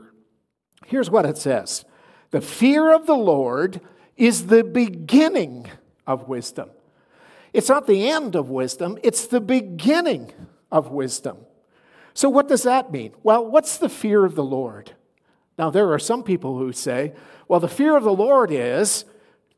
Here's 0.85 1.09
what 1.09 1.25
it 1.25 1.37
says 1.37 1.85
The 2.31 2.41
fear 2.41 2.93
of 2.93 3.05
the 3.05 3.15
Lord 3.15 3.81
is 4.17 4.47
the 4.47 4.63
beginning 4.63 5.69
of 6.05 6.27
wisdom. 6.27 6.69
It's 7.53 7.69
not 7.69 7.87
the 7.87 8.09
end 8.09 8.35
of 8.35 8.49
wisdom, 8.49 8.97
it's 9.03 9.27
the 9.27 9.41
beginning 9.41 10.33
of 10.71 10.89
wisdom. 10.89 11.37
So, 12.13 12.29
what 12.29 12.47
does 12.47 12.63
that 12.63 12.91
mean? 12.91 13.13
Well, 13.23 13.45
what's 13.45 13.77
the 13.77 13.89
fear 13.89 14.25
of 14.25 14.35
the 14.35 14.43
Lord? 14.43 14.91
Now, 15.57 15.69
there 15.69 15.91
are 15.93 15.99
some 15.99 16.23
people 16.23 16.57
who 16.57 16.71
say, 16.71 17.13
well, 17.47 17.59
the 17.59 17.67
fear 17.67 17.95
of 17.95 18.03
the 18.03 18.13
Lord 18.13 18.51
is 18.51 19.05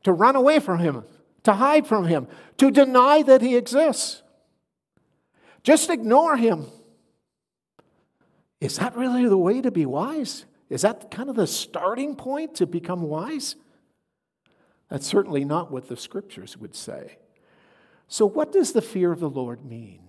to 0.04 0.12
run 0.12 0.36
away 0.36 0.58
from 0.58 0.78
Him, 0.78 1.04
to 1.44 1.54
hide 1.54 1.86
from 1.86 2.06
Him, 2.06 2.28
to 2.58 2.70
deny 2.70 3.22
that 3.22 3.42
He 3.42 3.56
exists. 3.56 4.22
Just 5.62 5.90
ignore 5.90 6.36
Him. 6.36 6.66
Is 8.60 8.78
that 8.78 8.96
really 8.96 9.28
the 9.28 9.38
way 9.38 9.60
to 9.60 9.70
be 9.70 9.86
wise? 9.86 10.46
Is 10.68 10.82
that 10.82 11.10
kind 11.10 11.28
of 11.28 11.36
the 11.36 11.46
starting 11.46 12.16
point 12.16 12.56
to 12.56 12.66
become 12.66 13.02
wise? 13.02 13.56
That's 14.88 15.06
certainly 15.06 15.44
not 15.44 15.70
what 15.70 15.88
the 15.88 15.96
scriptures 15.96 16.56
would 16.56 16.74
say. 16.74 17.18
So, 18.08 18.24
what 18.26 18.52
does 18.52 18.72
the 18.72 18.82
fear 18.82 19.12
of 19.12 19.20
the 19.20 19.30
Lord 19.30 19.64
mean? 19.64 20.05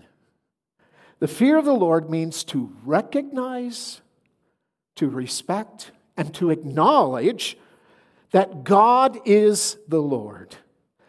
The 1.19 1.27
fear 1.27 1.57
of 1.57 1.65
the 1.65 1.73
Lord 1.73 2.09
means 2.09 2.43
to 2.45 2.75
recognize, 2.83 4.01
to 4.95 5.09
respect, 5.09 5.91
and 6.15 6.33
to 6.35 6.51
acknowledge 6.51 7.57
that 8.31 8.63
God 8.63 9.19
is 9.25 9.77
the 9.87 10.01
Lord. 10.01 10.55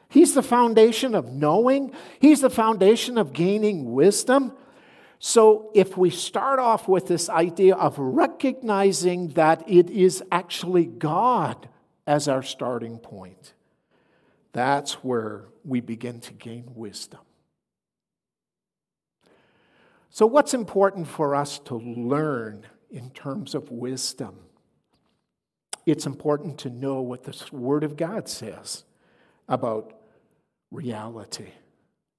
He's 0.09 0.35
the 0.35 0.43
foundation 0.43 1.15
of 1.15 1.33
knowing, 1.33 1.93
He's 2.19 2.41
the 2.41 2.51
foundation 2.51 3.19
of 3.19 3.33
gaining 3.33 3.93
wisdom. 3.93 4.53
So, 5.19 5.71
if 5.75 5.97
we 5.97 6.11
start 6.11 6.61
off 6.61 6.87
with 6.87 7.09
this 7.09 7.29
idea 7.29 7.75
of 7.75 7.99
recognizing 7.99 9.29
that 9.31 9.69
it 9.69 9.91
is 9.91 10.23
actually 10.31 10.87
God 10.87 11.69
as 12.07 12.29
our 12.29 12.43
starting 12.43 12.99
point, 12.99 13.53
that's 14.53 14.95
where 15.05 15.47
we 15.65 15.81
begin 15.81 16.21
to 16.21 16.33
gain 16.33 16.65
wisdom. 16.75 17.21
So, 20.11 20.27
what's 20.27 20.55
important 20.55 21.07
for 21.07 21.35
us 21.35 21.59
to 21.61 21.77
learn 21.77 22.67
in 22.91 23.11
terms 23.11 23.55
of 23.55 23.71
wisdom? 23.71 24.37
It's 25.85 26.07
important 26.07 26.59
to 26.59 26.71
know 26.71 27.01
what 27.01 27.25
the 27.25 27.45
Word 27.53 27.85
of 27.85 27.97
God 27.97 28.29
says 28.29 28.85
about 29.49 29.95
reality, 30.71 31.53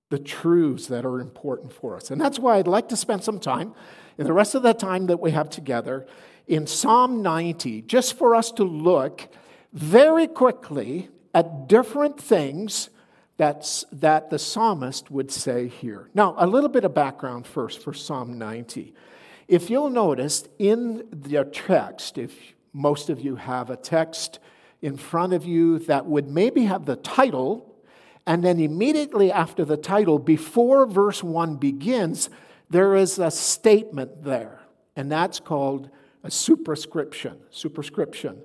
the 0.10 0.19
truths 0.19 0.88
that 0.88 1.05
are 1.05 1.19
important 1.19 1.74
for 1.74 1.96
us. 1.96 2.10
And 2.12 2.19
that's 2.19 2.39
why 2.39 2.58
I'd 2.58 2.67
like 2.67 2.89
to 2.89 2.98
spend 2.98 3.24
some 3.24 3.39
time, 3.39 3.74
in 4.17 4.25
the 4.25 4.34
rest 4.34 4.55
of 4.55 4.63
the 4.63 4.74
time 4.74 5.08
that 5.08 5.19
we 5.19 5.31
have 5.31 5.50
together, 5.50 6.05
in 6.48 6.67
Psalm 6.67 7.22
90, 7.22 7.84
just 7.84 8.17
for 8.17 8.36
us 8.36 8.51
to 8.53 8.63
look 8.63 9.29
very 9.72 10.27
quickly 10.27 11.10
at 11.34 11.67
different 11.67 12.19
things 12.19 12.89
that's, 13.39 13.86
that 13.93 14.29
the 14.29 14.38
psalmist 14.38 15.10
would 15.10 15.31
say 15.31 15.69
here. 15.69 16.10
Now, 16.13 16.36
a 16.38 16.46
little 16.46 16.67
bit 16.67 16.84
of 16.84 16.93
background 16.93 17.48
first 17.48 17.81
for 17.81 17.93
Psalm 17.93 18.38
90. 18.38 18.93
If 19.48 19.69
you'll 19.69 19.89
notice 19.89 20.43
in 20.60 21.08
the 21.10 21.46
text, 21.46 22.17
if 22.17 22.36
most 22.74 23.10
of 23.10 23.22
you 23.22 23.38
have 23.38 23.69
a 23.69 23.77
text 23.77 24.39
in 24.81 24.98
front 24.98 25.31
of 25.31 25.46
you 25.46 25.79
that 25.79 26.05
would 26.05 26.29
maybe 26.29 26.65
have 26.65 26.84
the 26.84 26.98
title, 26.98 27.81
and 28.27 28.43
then 28.43 28.60
immediately 28.60 29.31
after 29.31 29.63
the 29.63 29.77
title, 29.77 30.19
before 30.19 30.86
verse 30.86 31.24
1 31.24 31.55
begins, 31.55 32.29
there 32.69 32.93
is 32.93 33.19
a 33.19 33.31
statement 33.31 34.25
there, 34.25 34.60
and 34.98 35.10
that's 35.10 35.39
called 35.39 35.89
a 36.25 36.29
superscription. 36.29 37.38
Superscription. 37.51 38.41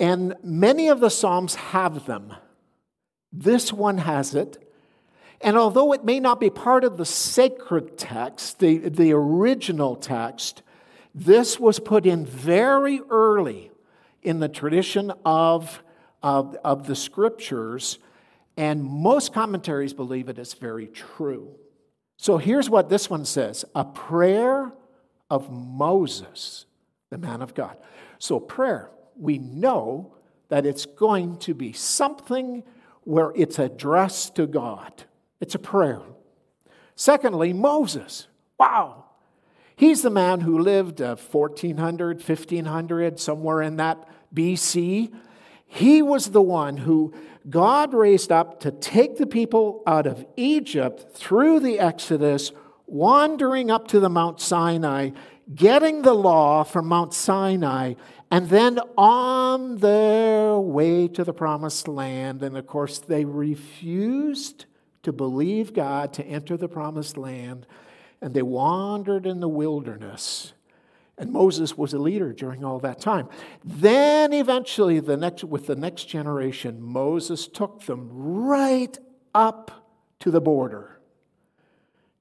And 0.00 0.36
many 0.42 0.88
of 0.88 1.00
the 1.00 1.10
Psalms 1.10 1.54
have 1.56 2.06
them. 2.06 2.32
This 3.32 3.72
one 3.72 3.98
has 3.98 4.34
it. 4.34 4.58
And 5.40 5.56
although 5.56 5.92
it 5.92 6.04
may 6.04 6.20
not 6.20 6.38
be 6.38 6.50
part 6.50 6.84
of 6.84 6.96
the 6.96 7.04
sacred 7.04 7.98
text, 7.98 8.60
the, 8.60 8.78
the 8.78 9.12
original 9.12 9.96
text, 9.96 10.62
this 11.14 11.58
was 11.58 11.80
put 11.80 12.06
in 12.06 12.24
very 12.24 13.00
early 13.10 13.70
in 14.22 14.38
the 14.38 14.48
tradition 14.48 15.12
of, 15.24 15.82
of, 16.22 16.56
of 16.64 16.86
the 16.86 16.94
scriptures, 16.94 17.98
and 18.56 18.84
most 18.84 19.32
commentaries 19.32 19.92
believe 19.92 20.28
it 20.28 20.38
is 20.38 20.54
very 20.54 20.86
true. 20.86 21.56
So 22.16 22.38
here's 22.38 22.70
what 22.70 22.88
this 22.88 23.10
one 23.10 23.24
says 23.24 23.64
a 23.74 23.84
prayer 23.84 24.72
of 25.28 25.50
Moses, 25.50 26.66
the 27.10 27.18
man 27.18 27.42
of 27.42 27.54
God. 27.54 27.76
So, 28.18 28.38
prayer, 28.38 28.90
we 29.18 29.38
know 29.38 30.14
that 30.48 30.66
it's 30.66 30.86
going 30.86 31.38
to 31.38 31.54
be 31.54 31.72
something 31.72 32.62
where 33.04 33.32
it's 33.34 33.58
addressed 33.58 34.36
to 34.36 34.46
God. 34.46 35.04
It's 35.40 35.54
a 35.54 35.58
prayer. 35.58 36.02
Secondly, 36.94 37.52
Moses. 37.52 38.28
Wow. 38.58 39.06
He's 39.74 40.02
the 40.02 40.10
man 40.10 40.40
who 40.40 40.58
lived 40.58 41.02
uh, 41.02 41.16
1400, 41.16 42.18
1500, 42.18 43.18
somewhere 43.18 43.62
in 43.62 43.76
that 43.78 44.08
BC. 44.34 45.12
He 45.66 46.02
was 46.02 46.30
the 46.30 46.42
one 46.42 46.76
who 46.76 47.12
God 47.48 47.92
raised 47.92 48.30
up 48.30 48.60
to 48.60 48.70
take 48.70 49.16
the 49.16 49.26
people 49.26 49.82
out 49.86 50.06
of 50.06 50.24
Egypt 50.36 51.14
through 51.14 51.60
the 51.60 51.80
Exodus, 51.80 52.52
wandering 52.86 53.70
up 53.70 53.88
to 53.88 53.98
the 53.98 54.10
Mount 54.10 54.40
Sinai, 54.40 55.10
getting 55.52 56.02
the 56.02 56.14
law 56.14 56.62
from 56.62 56.86
Mount 56.86 57.14
Sinai, 57.14 57.94
and 58.32 58.48
then 58.48 58.78
on 58.96 59.76
their 59.76 60.56
way 60.56 61.06
to 61.06 61.22
the 61.22 61.34
promised 61.34 61.86
land, 61.86 62.42
and 62.42 62.56
of 62.56 62.66
course, 62.66 62.98
they 62.98 63.26
refused 63.26 64.64
to 65.02 65.12
believe 65.12 65.74
God 65.74 66.14
to 66.14 66.24
enter 66.24 66.56
the 66.56 66.66
promised 66.66 67.18
land, 67.18 67.66
and 68.22 68.32
they 68.32 68.40
wandered 68.40 69.26
in 69.26 69.40
the 69.40 69.50
wilderness. 69.50 70.54
And 71.18 71.30
Moses 71.30 71.76
was 71.76 71.92
a 71.92 71.98
leader 71.98 72.32
during 72.32 72.64
all 72.64 72.78
that 72.78 73.00
time. 73.00 73.28
Then 73.62 74.32
eventually, 74.32 74.98
the 74.98 75.18
next, 75.18 75.44
with 75.44 75.66
the 75.66 75.76
next 75.76 76.06
generation, 76.06 76.80
Moses 76.80 77.46
took 77.46 77.84
them 77.84 78.08
right 78.10 78.96
up 79.34 79.92
to 80.20 80.30
the 80.30 80.40
border. 80.40 80.98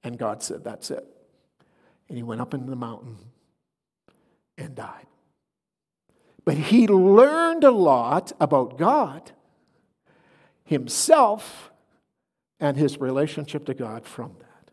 And 0.04 0.20
God 0.20 0.44
said, 0.44 0.66
That's 0.66 0.92
it. 0.92 1.06
And 2.10 2.18
he 2.18 2.24
went 2.24 2.42
up 2.42 2.54
into 2.54 2.70
the 2.70 2.76
mountain 2.76 3.16
and 4.58 4.76
died. 4.76 5.08
But 6.44 6.58
he 6.58 6.88
learned 6.88 7.64
a 7.64 7.72
lot 7.72 8.32
about 8.40 8.78
God, 8.78 9.32
himself, 10.64 11.72
and 12.60 12.78
his 12.78 13.00
relationship 13.00 13.66
to 13.66 13.74
God 13.74 14.06
from 14.06 14.36
that. 14.40 14.72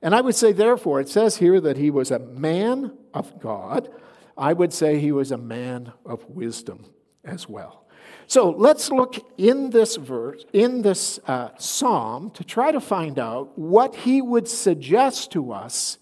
And 0.00 0.14
I 0.14 0.20
would 0.20 0.34
say, 0.34 0.52
therefore, 0.52 1.00
it 1.00 1.08
says 1.08 1.36
here 1.36 1.60
that 1.60 1.76
he 1.76 1.90
was 1.90 2.10
a 2.10 2.18
man 2.18 2.96
of 3.14 3.38
God. 3.40 3.88
I 4.36 4.52
would 4.52 4.72
say 4.72 4.98
he 4.98 5.12
was 5.12 5.30
a 5.30 5.38
man 5.38 5.92
of 6.04 6.28
wisdom 6.28 6.86
as 7.24 7.48
well. 7.48 7.86
So 8.26 8.50
let's 8.50 8.90
look 8.90 9.16
in 9.38 9.70
this 9.70 9.96
verse, 9.96 10.44
in 10.52 10.82
this 10.82 11.20
uh, 11.26 11.50
psalm, 11.58 12.30
to 12.32 12.42
try 12.42 12.72
to 12.72 12.80
find 12.80 13.18
out 13.18 13.56
what 13.58 13.94
he 13.94 14.22
would 14.22 14.48
suggest 14.48 15.32
to 15.32 15.52
us 15.52 15.98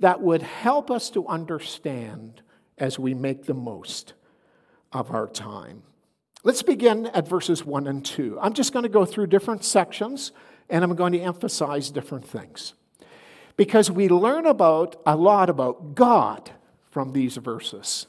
that 0.00 0.20
would 0.20 0.42
help 0.42 0.90
us 0.90 1.10
to 1.10 1.26
understand 1.26 2.42
as 2.78 2.98
we 2.98 3.14
make 3.14 3.44
the 3.44 3.54
most 3.54 4.14
of 4.92 5.10
our 5.10 5.26
time. 5.26 5.82
Let's 6.44 6.62
begin 6.62 7.06
at 7.06 7.26
verses 7.26 7.64
1 7.64 7.86
and 7.86 8.04
2. 8.04 8.38
I'm 8.40 8.52
just 8.52 8.72
going 8.72 8.84
to 8.84 8.88
go 8.88 9.04
through 9.04 9.26
different 9.26 9.64
sections 9.64 10.32
and 10.68 10.84
I'm 10.84 10.94
going 10.94 11.12
to 11.12 11.20
emphasize 11.20 11.90
different 11.90 12.26
things 12.26 12.74
because 13.56 13.90
we 13.90 14.08
learn 14.08 14.46
about 14.46 15.00
a 15.06 15.16
lot 15.16 15.50
about 15.50 15.94
God 15.94 16.50
from 16.90 17.12
these 17.12 17.36
verses. 17.36 18.06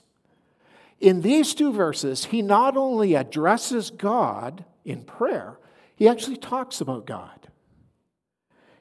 In 0.99 1.21
these 1.21 1.53
two 1.53 1.71
verses, 1.71 2.25
he 2.25 2.41
not 2.41 2.75
only 2.75 3.13
addresses 3.13 3.91
God 3.91 4.65
in 4.83 5.03
prayer, 5.03 5.57
he 5.95 6.07
actually 6.07 6.37
talks 6.37 6.81
about 6.81 7.05
God. 7.05 7.47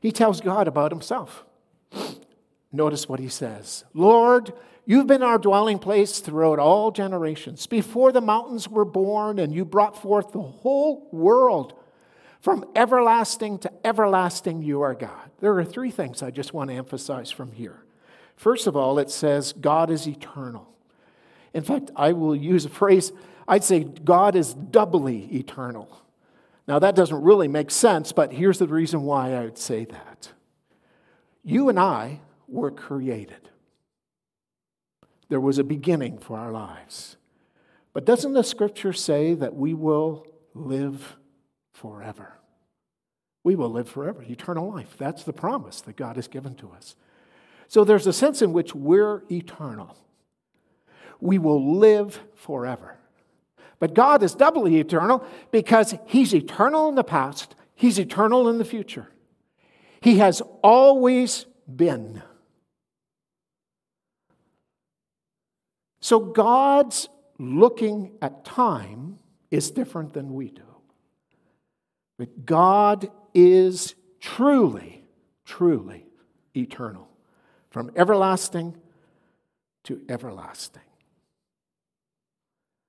He 0.01 0.13
tells 0.13 0.41
God 0.41 0.69
about 0.69 0.93
himself. 0.93 1.45
Notice 2.73 3.09
what 3.09 3.21
he 3.21 3.29
says 3.29 3.85
Lord, 3.95 4.53
you've 4.87 5.07
been 5.07 5.23
our 5.23 5.39
dwelling 5.39 5.79
place 5.79 6.21
throughout 6.21 6.59
all 6.59 6.91
generations. 6.91 7.67
Before 7.67 8.13
the 8.13 8.23
mountains 8.23 8.69
were 8.69 8.87
born, 8.87 9.39
and 9.39 9.53
you 9.53 9.65
brought 9.65 10.01
forth 10.01 10.33
the 10.33 10.41
whole 10.41 11.09
world. 11.13 11.75
From 12.41 12.65
everlasting 12.75 13.59
to 13.59 13.73
everlasting, 13.85 14.63
you 14.63 14.81
are 14.83 14.95
God. 14.95 15.31
There 15.41 15.59
are 15.59 15.65
three 15.65 15.91
things 15.91 16.23
I 16.23 16.31
just 16.31 16.55
want 16.55 16.71
to 16.71 16.77
emphasize 16.77 17.31
from 17.31 17.53
here. 17.53 17.83
First 18.37 18.67
of 18.67 18.77
all, 18.77 18.99
it 18.99 19.11
says 19.11 19.53
God 19.53 19.91
is 19.91 20.07
eternal. 20.07 20.69
In 21.53 21.65
fact, 21.65 21.91
I 21.97 22.13
will 22.13 22.37
use 22.37 22.65
a 22.65 22.69
phrase, 22.69 23.13
I'd 23.49 23.65
say 23.65 23.85
God 23.85 24.37
is 24.37 24.55
doubly 24.55 25.25
eternal. 25.35 26.03
Now, 26.69 26.79
that 26.81 26.97
doesn't 26.97 27.23
really 27.23 27.49
make 27.49 27.71
sense, 27.71 28.13
but 28.13 28.33
here's 28.33 28.59
the 28.59 28.67
reason 28.67 29.03
why 29.03 29.35
I 29.35 29.45
would 29.45 29.59
say 29.59 29.85
that. 29.87 30.33
You 31.45 31.69
and 31.69 31.79
I 31.79 32.21
were 32.49 32.71
created, 32.73 33.51
there 35.29 35.41
was 35.41 35.59
a 35.59 35.65
beginning 35.65 36.19
for 36.19 36.39
our 36.39 36.53
lives. 36.53 37.17
But 37.93 38.05
doesn't 38.05 38.35
the 38.35 38.45
scripture 38.45 38.93
say 38.93 39.35
that 39.35 39.55
we 39.55 39.75
will 39.75 40.27
live 40.55 41.17
forever? 41.73 42.37
we 43.47 43.55
will 43.55 43.71
live 43.71 43.89
forever, 43.89 44.25
eternal 44.29 44.69
life. 44.69 44.97
That's 44.99 45.23
the 45.23 45.33
promise 45.33 45.81
that 45.83 45.95
God 45.95 46.17
has 46.17 46.27
given 46.27 46.57
to 46.57 46.73
us. 46.73 46.97
So 47.69 47.85
there's 47.85 48.09
a 48.09 48.13
sense 48.13 48.43
in 48.43 48.53
which 48.53 48.75
we're 48.75 49.23
eternal. 49.31 49.97
We 51.21 51.39
will 51.39 51.79
live 51.79 52.19
forever. 52.35 52.97
But 53.79 53.95
God 53.95 54.25
is 54.25 54.35
doubly 54.35 54.81
eternal 54.81 55.25
because 55.53 55.95
He's 56.07 56.35
eternal 56.35 56.89
in 56.89 56.97
the 56.97 57.05
past, 57.05 57.55
He's 57.77 58.01
eternal 58.01 58.49
in 58.49 58.59
the 58.59 58.65
future. 58.65 59.07
He 60.01 60.19
has 60.19 60.43
always 60.65 61.47
been. 61.73 62.25
So 66.07 66.21
God's 66.21 67.09
looking 67.37 68.13
at 68.23 68.45
time 68.45 69.19
is 69.51 69.73
different 69.73 70.13
than 70.13 70.35
we 70.35 70.51
do. 70.51 70.63
But 72.17 72.47
God 72.47 73.11
is 73.35 73.97
truly, 74.21 75.03
truly 75.45 76.07
eternal, 76.57 77.09
from 77.71 77.91
everlasting 77.97 78.77
to 79.83 80.01
everlasting. 80.09 80.85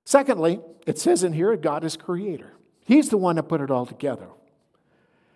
Secondly, 0.06 0.60
it 0.86 1.00
says 1.00 1.24
in 1.24 1.32
here, 1.32 1.56
God 1.56 1.82
is 1.82 1.96
creator. 1.96 2.52
He's 2.86 3.08
the 3.08 3.18
one 3.18 3.34
that 3.34 3.48
put 3.48 3.60
it 3.60 3.72
all 3.72 3.84
together. 3.84 4.28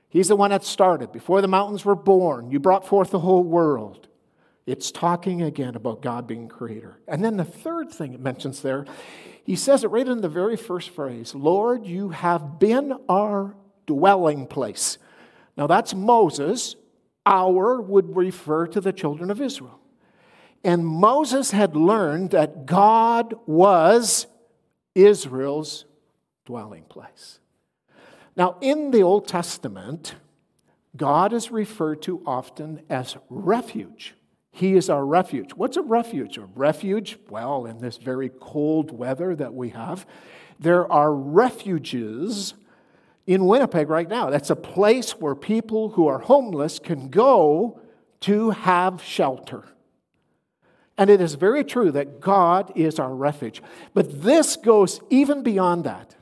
He's 0.08 0.28
the 0.28 0.36
one 0.36 0.50
that 0.50 0.62
started. 0.62 1.10
Before 1.10 1.40
the 1.40 1.48
mountains 1.48 1.84
were 1.84 1.96
born, 1.96 2.52
you 2.52 2.60
brought 2.60 2.86
forth 2.86 3.10
the 3.10 3.18
whole 3.18 3.42
world. 3.42 4.06
It's 4.66 4.92
talking 4.92 5.42
again 5.42 5.74
about 5.74 6.02
God 6.02 6.26
being 6.26 6.48
creator. 6.48 7.00
And 7.08 7.24
then 7.24 7.36
the 7.36 7.44
third 7.44 7.90
thing 7.90 8.14
it 8.14 8.20
mentions 8.20 8.62
there, 8.62 8.84
he 9.44 9.56
says 9.56 9.82
it 9.82 9.88
right 9.88 10.06
in 10.06 10.20
the 10.20 10.28
very 10.28 10.56
first 10.56 10.90
phrase 10.90 11.34
Lord, 11.34 11.86
you 11.86 12.10
have 12.10 12.58
been 12.58 12.96
our 13.08 13.56
dwelling 13.86 14.46
place. 14.46 14.98
Now 15.56 15.66
that's 15.66 15.94
Moses. 15.94 16.76
Our 17.24 17.80
would 17.80 18.16
refer 18.16 18.66
to 18.68 18.80
the 18.80 18.92
children 18.92 19.30
of 19.30 19.40
Israel. 19.40 19.78
And 20.64 20.86
Moses 20.86 21.50
had 21.50 21.76
learned 21.76 22.30
that 22.30 22.66
God 22.66 23.34
was 23.46 24.26
Israel's 24.94 25.84
dwelling 26.44 26.84
place. 26.84 27.40
Now, 28.36 28.56
in 28.60 28.90
the 28.92 29.02
Old 29.02 29.28
Testament, 29.28 30.14
God 30.96 31.32
is 31.32 31.50
referred 31.50 32.02
to 32.02 32.22
often 32.24 32.82
as 32.88 33.16
refuge. 33.28 34.14
He 34.52 34.74
is 34.74 34.90
our 34.90 35.04
refuge. 35.04 35.52
What's 35.52 35.78
a 35.78 35.82
refuge? 35.82 36.36
A 36.36 36.44
refuge, 36.54 37.18
well, 37.30 37.64
in 37.64 37.78
this 37.78 37.96
very 37.96 38.30
cold 38.38 38.96
weather 38.96 39.34
that 39.34 39.54
we 39.54 39.70
have, 39.70 40.06
there 40.60 40.90
are 40.92 41.12
refuges 41.12 42.52
in 43.26 43.46
Winnipeg 43.46 43.88
right 43.88 44.08
now. 44.08 44.28
That's 44.28 44.50
a 44.50 44.56
place 44.56 45.12
where 45.12 45.34
people 45.34 45.90
who 45.90 46.06
are 46.06 46.18
homeless 46.18 46.78
can 46.78 47.08
go 47.08 47.80
to 48.20 48.50
have 48.50 49.02
shelter. 49.02 49.64
And 50.98 51.08
it 51.08 51.22
is 51.22 51.34
very 51.34 51.64
true 51.64 51.90
that 51.92 52.20
God 52.20 52.72
is 52.76 52.98
our 52.98 53.14
refuge. 53.14 53.62
But 53.94 54.22
this 54.22 54.56
goes 54.56 55.00
even 55.08 55.42
beyond 55.42 55.84
that. 55.84 56.14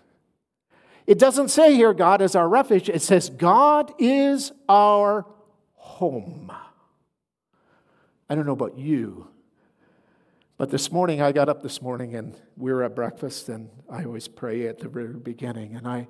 It 1.07 1.19
doesn't 1.19 1.49
say 1.49 1.75
here 1.75 1.93
God 1.93 2.23
is 2.23 2.37
our 2.37 2.49
refuge, 2.49 2.89
it 2.89 3.03
says 3.03 3.29
God 3.29 3.93
is 3.99 4.53
our 4.69 5.27
home. 5.75 6.53
I 8.31 8.37
don't 8.37 8.47
know 8.47 8.53
about 8.53 8.79
you, 8.79 9.27
but 10.57 10.71
this 10.71 10.93
morning 10.93 11.21
I 11.21 11.33
got 11.33 11.49
up 11.49 11.65
this 11.65 11.83
morning 11.83 12.15
and 12.15 12.37
we 12.57 12.73
were 12.73 12.85
at 12.85 12.95
breakfast, 12.95 13.49
and 13.49 13.69
I 13.91 14.05
always 14.05 14.29
pray 14.29 14.69
at 14.69 14.79
the 14.79 14.89
very 14.89 15.15
beginning, 15.15 15.75
and 15.75 15.89
I 15.89 16.07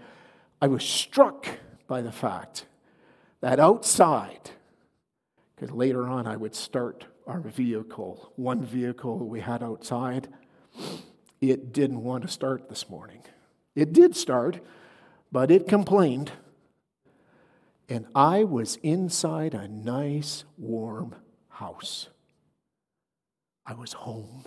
I 0.61 0.67
was 0.67 0.85
struck 0.85 1.49
by 1.87 2.03
the 2.03 2.13
fact 2.13 2.67
that 3.41 3.59
outside, 3.59 4.51
because 5.57 5.75
later 5.75 6.07
on 6.07 6.27
I 6.27 6.37
would 6.37 6.55
start 6.55 7.07
our 7.27 7.41
vehicle, 7.41 8.35
one 8.37 8.67
vehicle 8.67 9.19
we 9.21 9.41
had 9.41 9.63
outside, 9.63 10.29
it 11.41 11.73
didn't 11.73 12.03
want 12.03 12.25
to 12.25 12.29
start 12.29 12.69
this 12.69 12.91
morning. 12.91 13.23
It 13.75 13.95
did 13.95 14.15
start, 14.15 14.61
but 15.33 15.51
it 15.51 15.67
complained. 15.67 16.33
And 17.89 18.05
I 18.15 18.45
was 18.45 18.77
inside 18.83 19.55
a 19.55 19.67
nice, 19.69 20.45
warm 20.59 21.15
house. 21.49 22.10
I 23.71 23.75
was 23.75 23.93
home. 23.93 24.43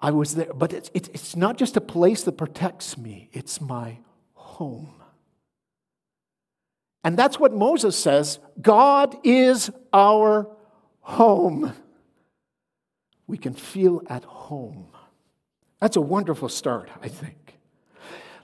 I 0.00 0.12
was 0.12 0.34
there. 0.34 0.50
But 0.54 0.72
it's, 0.72 0.90
it's, 0.94 1.36
not 1.36 1.58
just 1.58 1.76
a 1.76 1.80
place 1.80 2.22
that 2.22 2.38
protects 2.38 2.96
me, 2.96 3.28
it's 3.34 3.60
my 3.60 3.98
home. 4.32 4.94
And 7.04 7.18
that's 7.18 7.38
what 7.38 7.52
Moses 7.52 7.98
says 7.98 8.38
God 8.62 9.14
is 9.24 9.70
our 9.92 10.48
home. 11.00 11.74
We 13.26 13.36
can 13.36 13.52
feel 13.52 14.00
at 14.08 14.24
home. 14.24 14.86
That's 15.80 15.96
a 15.96 16.00
wonderful 16.00 16.48
start, 16.48 16.88
I 17.02 17.08
think. 17.08 17.58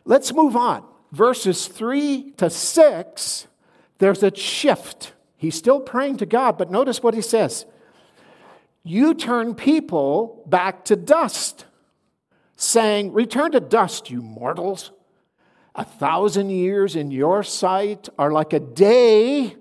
Let's 0.05 0.35
move 0.35 0.57
on. 0.57 0.85
Verses 1.11 1.69
3 1.69 2.33
to 2.37 2.51
6, 2.51 3.47
there's 3.97 4.23
a 4.23 4.35
shift. 4.37 5.15
He's 5.39 5.55
still 5.55 5.81
praying 5.81 6.19
to 6.19 6.27
God, 6.27 6.59
but 6.59 6.71
notice 6.71 7.03
what 7.03 7.15
he 7.15 7.23
says 7.23 7.65
you 8.87 9.15
turn 9.15 9.55
people 9.55 10.45
back 10.47 10.85
to 10.87 10.97
dust, 10.97 11.65
saying, 12.57 13.13
Return 13.13 13.53
to 13.53 13.61
dust, 13.61 14.11
you 14.11 14.23
mortals. 14.23 14.93
A 15.75 15.85
thousand 15.85 16.51
years 16.51 16.97
in 16.97 17.11
your 17.11 17.43
sight 17.43 18.09
are 18.19 18.33
like 18.33 18.53
a 18.53 18.61
day, 18.61 19.57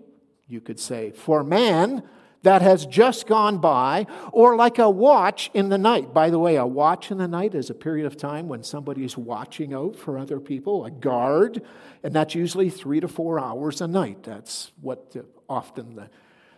you 0.48 0.62
could 0.62 0.80
say, 0.80 1.12
for 1.12 1.44
man. 1.44 2.04
that 2.44 2.62
has 2.62 2.86
just 2.86 3.26
gone 3.26 3.58
by, 3.58 4.06
or 4.32 4.56
like 4.56 4.78
a 4.78 4.88
watch 4.88 5.50
in 5.56 5.70
the 5.70 5.80
night. 5.80 6.14
By 6.14 6.30
the 6.30 6.38
way, 6.38 6.58
a 6.58 6.66
watch 6.66 7.10
in 7.10 7.18
the 7.18 7.28
night 7.28 7.56
is 7.56 7.72
a 7.72 7.74
period 7.74 8.06
of 8.06 8.18
time 8.18 8.48
when 8.48 8.62
somebody 8.62 9.04
is 9.04 9.18
watching 9.18 9.74
out 9.74 9.96
for 9.96 10.20
other 10.20 10.40
people, 10.40 10.86
a 10.86 10.92
guard, 10.92 11.64
and 12.04 12.14
that's 12.14 12.36
usually 12.36 12.70
three 12.70 13.00
to 13.00 13.08
four 13.08 13.40
hours 13.40 13.82
a 13.82 13.88
night. 13.88 14.22
That's 14.22 14.72
what 14.80 15.16
often 15.50 15.96
the 15.96 16.10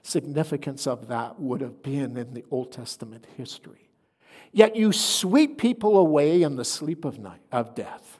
significance 0.08 0.88
of 0.88 1.08
that 1.10 1.39
would 1.39 1.62
have 1.62 1.84
been 1.84 2.17
in 2.17 2.34
the 2.34 2.46
Old 2.50 2.72
Testament 2.72 3.26
history. 3.36 3.89
Yet 4.52 4.76
you 4.76 4.93
sweep 4.93 5.58
people 5.58 5.98
away 5.98 6.41
in 6.41 6.56
the 6.56 6.65
sleep 6.65 7.04
of 7.04 7.20
night 7.20 7.41
of 7.52 7.76
death. 7.76 8.20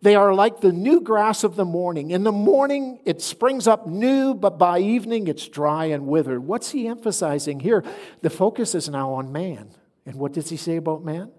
They 0.00 0.14
are 0.14 0.32
like 0.32 0.60
the 0.60 0.72
new 0.72 1.00
grass 1.00 1.44
of 1.44 1.56
the 1.56 1.64
morning. 1.64 2.12
In 2.12 2.22
the 2.22 2.32
morning, 2.32 3.00
it 3.04 3.20
springs 3.20 3.66
up 3.66 3.86
new, 3.86 4.32
but 4.32 4.56
by 4.56 4.78
evening, 4.78 5.26
it's 5.26 5.48
dry 5.48 5.86
and 5.86 6.06
withered. 6.06 6.46
What's 6.46 6.70
he 6.70 6.86
emphasizing 6.86 7.60
here? 7.60 7.84
The 8.22 8.30
focus 8.30 8.74
is 8.74 8.88
now 8.88 9.12
on 9.12 9.32
man. 9.32 9.70
And 10.06 10.14
what 10.16 10.32
does 10.32 10.50
he 10.50 10.56
say 10.56 10.76
about 10.76 11.04
man? 11.04 11.32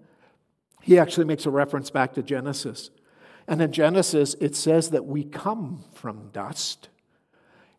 He 0.82 1.00
actually 1.00 1.26
makes 1.26 1.46
a 1.46 1.52
reference 1.52 1.90
back 1.90 2.14
to 2.14 2.22
Genesis. 2.22 2.92
And 3.48 3.62
in 3.62 3.72
Genesis, 3.72 4.36
it 4.40 4.56
says 4.56 4.92
that 4.92 5.06
we 5.06 5.24
come 5.24 5.86
from 5.94 6.30
dust. 6.32 6.90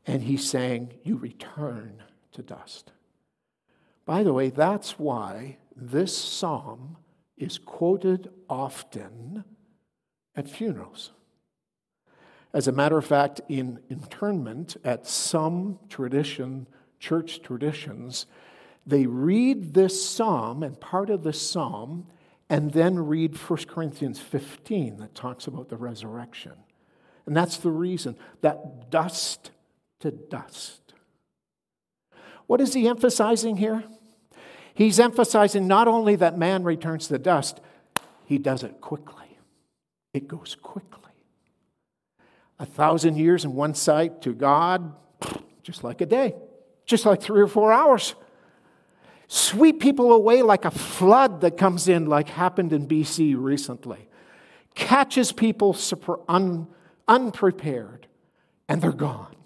And 0.07 0.23
he's 0.23 0.49
saying, 0.49 0.95
You 1.05 1.17
return 1.17 2.03
to 2.33 2.43
dust. 2.43 2.93
By 4.07 4.23
the 4.23 4.33
way, 4.33 4.51
that's 4.51 4.99
why 4.99 5.59
this 5.77 6.17
psalm 6.17 6.97
is 7.37 7.59
quoted 7.59 8.31
often 8.49 9.45
at 10.35 10.49
funerals. 10.49 11.13
As 12.53 12.67
a 12.67 12.73
matter 12.73 12.99
of 12.99 13.07
fact, 13.07 13.41
in 13.49 13.79
internment, 13.89 14.77
at 14.85 15.07
some 15.07 15.79
tradition, 15.89 16.67
church 16.99 17.43
traditions, 17.43 18.27
they 18.87 19.07
read 19.07 19.75
this 19.75 20.05
psalm 20.05 20.63
and 20.63 20.81
part 20.81 21.11
of 21.11 21.23
this 21.23 21.41
psalm 21.41 22.07
and 22.49 22.73
then 22.73 22.99
read 22.99 23.37
1 23.37 23.65
Corinthians 23.67 24.19
15 24.19 24.97
that 24.97 25.15
talks 25.15 25.47
about 25.47 25.69
the 25.69 25.77
resurrection. 25.77 26.55
And 27.27 27.37
that's 27.37 27.59
the 27.59 27.71
reason 27.71 28.17
that 28.41 28.91
dust 28.91 29.53
to 30.01 30.11
dust. 30.11 30.95
What 32.47 32.61
is 32.61 32.75
he 32.75 32.89
emphasizing 32.89 33.57
here? 33.57 33.85
He's 34.75 34.99
emphasizing 34.99 35.69
not 35.69 35.89
only 35.89 36.17
that 36.17 36.39
man 36.39 36.65
returns 36.65 37.09
to 37.09 37.19
dust, 37.19 37.61
he 38.25 38.39
does 38.39 38.63
it 38.63 38.81
quickly. 38.81 39.39
It 40.13 40.27
goes 40.27 40.57
quickly. 40.61 40.99
A 42.59 42.67
thousand 42.67 43.17
years 43.17 43.45
in 43.45 43.55
one 43.55 43.75
sight 43.75 44.23
to 44.23 44.33
God, 44.33 44.95
just 45.63 45.85
like 45.85 46.01
a 46.01 46.07
day, 46.07 46.35
just 46.87 47.07
like 47.07 47.23
three 47.23 47.41
or 47.41 47.47
four 47.47 47.73
hours. 47.73 48.15
Sweep 49.29 49.81
people 49.81 50.13
away 50.13 50.43
like 50.43 50.65
a 50.65 50.71
flood 50.71 51.43
that 51.43 51.57
comes 51.57 51.87
in, 51.87 52.07
like 52.07 52.29
happened 52.29 52.73
in 52.73 52.89
BC 52.89 53.35
recently. 53.39 54.09
Catches 54.75 55.31
people 55.31 55.77
un, 56.29 56.67
unprepared, 57.07 58.09
and 58.69 58.83
they're 58.83 58.93
gone. 58.93 59.37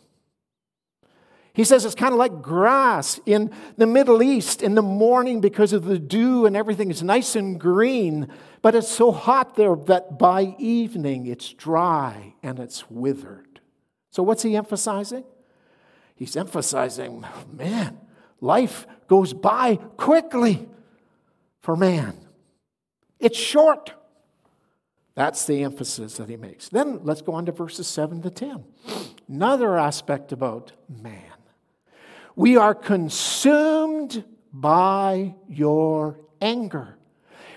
He 1.55 1.63
says 1.63 1.85
it's 1.85 1.95
kind 1.95 2.13
of 2.13 2.19
like 2.19 2.43
grass 2.43 3.21
in 3.27 3.53
the 3.77 3.87
Middle 3.87 4.25
East 4.25 4.61
in 4.61 4.75
the 4.75 4.83
morning 4.83 5.41
because 5.41 5.73
of 5.73 5.85
the 5.85 6.01
dew 6.01 6.47
and 6.47 6.57
everything 6.57 6.91
is 6.91 7.01
nice 7.01 7.37
and 7.37 7.61
green, 7.61 8.29
but 8.61 8.75
it's 8.75 8.89
so 8.89 9.13
hot 9.13 9.55
there 9.55 9.77
that 9.87 10.19
by 10.19 10.57
evening 10.59 11.27
it's 11.27 11.53
dry 11.53 12.35
and 12.43 12.59
it's 12.59 12.91
withered. 12.91 13.61
So, 14.11 14.25
what's 14.25 14.43
he 14.43 14.57
emphasizing? 14.57 15.25
He's 16.17 16.37
emphasizing, 16.37 17.25
man, 17.53 17.99
life 18.41 18.89
goes 19.07 19.33
by 19.33 19.77
quickly 19.97 20.69
for 21.61 21.77
man. 21.77 22.19
It's 23.21 23.39
short. 23.39 23.93
That's 25.15 25.47
the 25.47 25.63
emphasis 25.63 26.17
that 26.17 26.29
he 26.29 26.37
makes. 26.37 26.69
Then 26.69 27.01
let's 27.05 27.23
go 27.23 27.35
on 27.35 27.47
to 27.47 27.53
verses 27.53 27.87
7 27.87 28.23
to 28.23 28.31
10. 28.31 28.65
Another 29.29 29.79
aspect 29.79 30.33
about 30.33 30.73
man. 30.89 31.34
We 32.37 32.57
are 32.57 32.75
consumed 32.75 34.25
by 34.53 35.35
your 35.49 36.21
anger. 36.41 36.97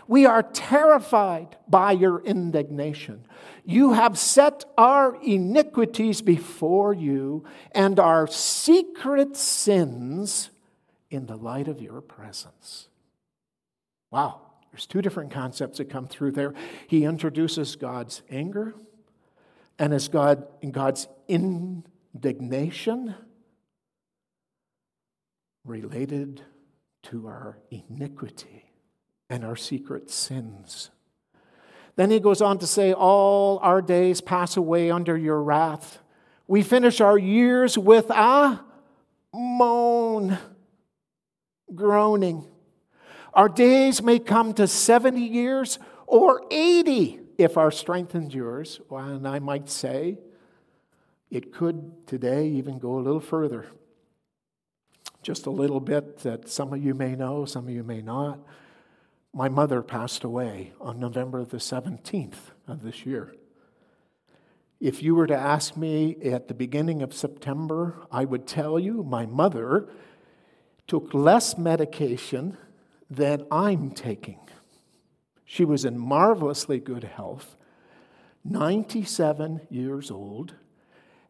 We 0.07 0.25
are 0.25 0.43
terrified 0.43 1.57
by 1.67 1.91
your 1.91 2.21
indignation. 2.21 3.25
You 3.65 3.93
have 3.93 4.17
set 4.17 4.63
our 4.77 5.17
iniquities 5.21 6.21
before 6.21 6.93
you 6.93 7.43
and 7.73 7.99
our 7.99 8.27
secret 8.27 9.35
sins 9.35 10.49
in 11.09 11.25
the 11.25 11.35
light 11.35 11.67
of 11.67 11.81
your 11.81 11.99
presence. 11.99 12.87
Wow, 14.09 14.41
there's 14.71 14.85
two 14.85 15.01
different 15.01 15.31
concepts 15.31 15.79
that 15.79 15.89
come 15.89 16.07
through 16.07 16.31
there. 16.31 16.53
He 16.87 17.03
introduces 17.03 17.75
God's 17.75 18.21
anger 18.29 18.73
and 19.77 19.93
as 19.93 20.07
God 20.07 20.47
in 20.61 20.71
God's 20.71 21.07
indignation 21.27 23.15
related 25.67 26.41
to 27.03 27.27
our 27.27 27.59
iniquity 27.69 28.71
and 29.29 29.43
our 29.43 29.55
secret 29.55 30.09
sins. 30.09 30.89
Then 31.95 32.11
he 32.11 32.19
goes 32.19 32.41
on 32.41 32.59
to 32.59 32.67
say, 32.67 32.93
All 32.93 33.59
our 33.59 33.81
days 33.81 34.21
pass 34.21 34.55
away 34.55 34.91
under 34.91 35.17
your 35.17 35.41
wrath. 35.41 35.99
We 36.47 36.63
finish 36.63 37.01
our 37.01 37.17
years 37.17 37.77
with 37.77 38.09
a 38.09 38.63
moan, 39.33 40.37
groaning. 41.73 42.47
Our 43.33 43.49
days 43.49 44.01
may 44.01 44.19
come 44.19 44.53
to 44.53 44.67
70 44.67 45.19
years 45.21 45.79
or 46.05 46.43
80 46.49 47.19
if 47.37 47.57
our 47.57 47.71
strength 47.71 48.15
endures. 48.15 48.79
And 48.89 49.27
I 49.27 49.39
might 49.39 49.69
say, 49.69 50.17
it 51.29 51.51
could 51.51 52.07
today 52.07 52.47
even 52.47 52.79
go 52.79 52.97
a 52.97 53.01
little 53.01 53.19
further 53.19 53.67
just 55.27 55.45
a 55.45 55.51
little 55.51 55.81
bit 55.81 56.19
that 56.19 56.47
some 56.47 56.71
of 56.71 56.81
you 56.81 56.93
may 56.93 57.13
know, 57.13 57.43
some 57.43 57.67
of 57.67 57.73
you 57.73 57.83
may 57.83 58.01
not. 58.01 58.39
My 59.33 59.49
mother 59.49 59.81
passed 59.81 60.23
away 60.23 60.71
on 60.79 61.01
November 61.01 61.43
the 61.43 61.57
17th 61.57 62.53
of 62.65 62.81
this 62.81 63.05
year. 63.05 63.35
If 64.79 65.03
you 65.03 65.15
were 65.15 65.27
to 65.27 65.35
ask 65.35 65.75
me 65.75 66.15
at 66.23 66.47
the 66.47 66.53
beginning 66.53 67.01
of 67.01 67.13
September, 67.13 68.07
I 68.09 68.23
would 68.23 68.47
tell 68.47 68.79
you 68.79 69.03
my 69.03 69.25
mother 69.25 69.89
took 70.87 71.13
less 71.13 71.57
medication 71.57 72.57
than 73.09 73.45
I'm 73.51 73.91
taking. 73.91 74.39
She 75.43 75.65
was 75.65 75.83
in 75.83 75.99
marvelously 75.99 76.79
good 76.79 77.03
health, 77.03 77.57
97 78.45 79.67
years 79.69 80.09
old, 80.09 80.53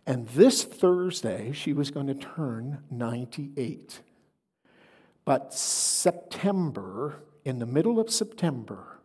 and 0.08 0.26
this 0.30 0.64
Thursday, 0.64 1.52
she 1.52 1.74
was 1.74 1.92
going 1.92 2.08
to 2.08 2.14
turn 2.14 2.80
98. 2.90 4.00
But 5.26 5.54
September, 5.54 7.24
in 7.44 7.60
the 7.60 7.66
middle 7.66 8.00
of 8.00 8.10
September, 8.10 9.02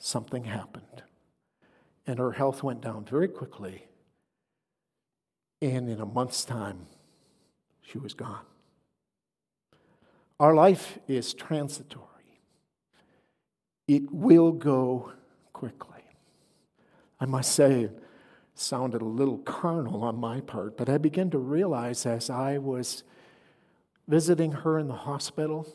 something 0.00 0.44
happened. 0.44 1.02
And 2.06 2.20
her 2.20 2.30
health 2.30 2.62
went 2.62 2.82
down 2.82 3.04
very 3.04 3.26
quickly. 3.26 3.88
And 5.60 5.88
in 5.88 6.00
a 6.00 6.06
month's 6.06 6.44
time, 6.44 6.86
she 7.82 7.98
was 7.98 8.14
gone. 8.14 8.44
Our 10.38 10.54
life 10.54 11.00
is 11.08 11.34
transitory, 11.34 12.06
it 13.88 14.12
will 14.12 14.52
go 14.52 15.12
quickly. 15.52 16.04
I 17.18 17.26
must 17.26 17.52
say, 17.56 17.90
sounded 18.60 19.00
a 19.00 19.06
little 19.06 19.38
carnal 19.38 20.02
on 20.04 20.16
my 20.16 20.40
part, 20.40 20.76
but 20.76 20.88
I 20.88 20.98
began 20.98 21.30
to 21.30 21.38
realize 21.38 22.04
as 22.04 22.28
I 22.28 22.58
was 22.58 23.02
visiting 24.06 24.52
her 24.52 24.78
in 24.78 24.88
the 24.88 24.94
hospital, 24.94 25.66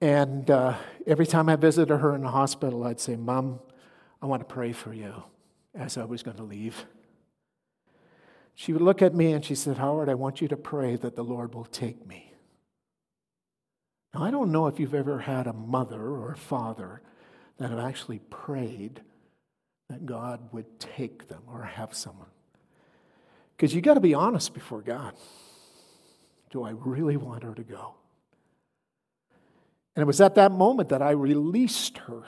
and 0.00 0.50
uh, 0.50 0.76
every 1.06 1.26
time 1.26 1.48
I 1.48 1.56
visited 1.56 1.94
her 1.94 2.14
in 2.14 2.22
the 2.22 2.30
hospital, 2.30 2.84
I'd 2.84 3.00
say, 3.00 3.16
Mom, 3.16 3.60
I 4.22 4.26
want 4.26 4.40
to 4.40 4.52
pray 4.52 4.72
for 4.72 4.94
you 4.94 5.24
as 5.74 5.98
I 5.98 6.04
was 6.04 6.22
going 6.22 6.36
to 6.36 6.42
leave. 6.42 6.86
She 8.54 8.72
would 8.72 8.82
look 8.82 9.02
at 9.02 9.14
me 9.14 9.32
and 9.32 9.44
she 9.44 9.54
said, 9.54 9.76
Howard, 9.76 10.08
I 10.08 10.14
want 10.14 10.40
you 10.40 10.48
to 10.48 10.56
pray 10.56 10.96
that 10.96 11.16
the 11.16 11.22
Lord 11.22 11.54
will 11.54 11.64
take 11.64 12.06
me. 12.06 12.32
Now, 14.14 14.22
I 14.22 14.30
don't 14.30 14.50
know 14.50 14.66
if 14.66 14.80
you've 14.80 14.94
ever 14.94 15.20
had 15.20 15.46
a 15.46 15.52
mother 15.52 16.00
or 16.00 16.32
a 16.32 16.36
father 16.36 17.02
that 17.58 17.70
have 17.70 17.78
actually 17.78 18.20
prayed 18.30 19.02
that 19.88 20.04
God 20.04 20.52
would 20.52 20.78
take 20.78 21.28
them 21.28 21.42
or 21.46 21.62
have 21.62 21.94
someone. 21.94 22.28
Because 23.56 23.74
you 23.74 23.80
got 23.80 23.94
to 23.94 24.00
be 24.00 24.14
honest 24.14 24.54
before 24.54 24.82
God. 24.82 25.14
Do 26.50 26.62
I 26.62 26.70
really 26.70 27.16
want 27.16 27.42
her 27.42 27.54
to 27.54 27.62
go? 27.62 27.94
And 29.94 30.02
it 30.02 30.06
was 30.06 30.20
at 30.20 30.36
that 30.36 30.52
moment 30.52 30.90
that 30.90 31.02
I 31.02 31.10
released 31.10 31.98
her. 31.98 32.22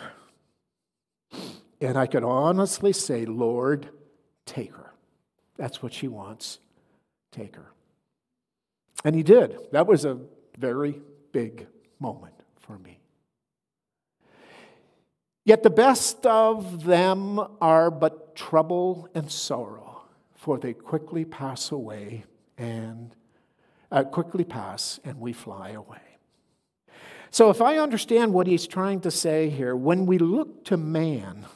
And 1.80 1.96
I 1.96 2.06
could 2.06 2.24
honestly 2.24 2.92
say, 2.92 3.24
Lord, 3.24 3.88
take 4.44 4.74
her. 4.74 4.92
That's 5.56 5.82
what 5.82 5.92
she 5.94 6.08
wants. 6.08 6.58
Take 7.32 7.56
her. 7.56 7.72
And 9.04 9.14
he 9.14 9.22
did. 9.22 9.56
That 9.72 9.86
was 9.86 10.04
a 10.04 10.18
very 10.58 11.00
big 11.32 11.66
moment 11.98 12.34
for 12.60 12.78
me. 12.78 12.99
Yet 15.50 15.64
the 15.64 15.68
best 15.68 16.26
of 16.26 16.84
them 16.84 17.40
are 17.60 17.90
but 17.90 18.36
trouble 18.36 19.08
and 19.16 19.28
sorrow, 19.28 20.02
for 20.36 20.58
they 20.58 20.72
quickly 20.72 21.24
pass 21.24 21.72
away 21.72 22.22
and 22.56 23.16
uh, 23.90 24.04
quickly 24.04 24.44
pass 24.44 25.00
and 25.02 25.18
we 25.18 25.32
fly 25.32 25.70
away. 25.70 26.18
So, 27.32 27.50
if 27.50 27.60
I 27.60 27.78
understand 27.78 28.32
what 28.32 28.46
he's 28.46 28.68
trying 28.68 29.00
to 29.00 29.10
say 29.10 29.50
here, 29.50 29.74
when 29.74 30.06
we 30.06 30.18
look 30.18 30.64
to 30.66 30.76
man, 30.76 31.46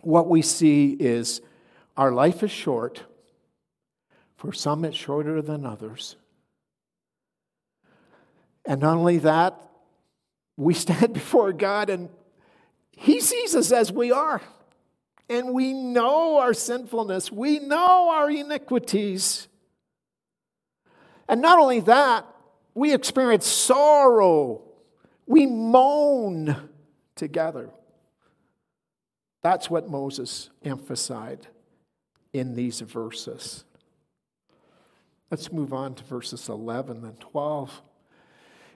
what 0.00 0.26
we 0.26 0.40
see 0.40 0.92
is 0.92 1.42
our 1.94 2.10
life 2.10 2.42
is 2.42 2.50
short. 2.50 3.02
For 4.36 4.50
some, 4.50 4.86
it's 4.86 4.96
shorter 4.96 5.42
than 5.42 5.66
others. 5.66 6.16
And 8.64 8.80
not 8.80 8.96
only 8.96 9.18
that, 9.18 9.60
we 10.56 10.72
stand 10.86 11.12
before 11.12 11.52
God 11.52 11.90
and 11.90 12.08
He 13.00 13.20
sees 13.20 13.54
us 13.54 13.70
as 13.70 13.92
we 13.92 14.10
are. 14.10 14.42
And 15.30 15.52
we 15.52 15.72
know 15.72 16.38
our 16.38 16.54
sinfulness, 16.54 17.30
we 17.30 17.58
know 17.58 18.10
our 18.10 18.30
iniquities. 18.30 19.46
And 21.28 21.42
not 21.42 21.58
only 21.58 21.80
that, 21.80 22.26
we 22.74 22.94
experience 22.94 23.46
sorrow, 23.46 24.62
we 25.26 25.46
moan 25.46 26.70
together. 27.14 27.70
That's 29.42 29.68
what 29.70 29.88
Moses 29.88 30.50
emphasized 30.64 31.46
in 32.32 32.54
these 32.54 32.80
verses. 32.80 33.64
Let's 35.30 35.52
move 35.52 35.72
on 35.72 35.94
to 35.96 36.04
verses 36.04 36.48
11 36.48 37.04
and 37.04 37.20
12. 37.20 37.82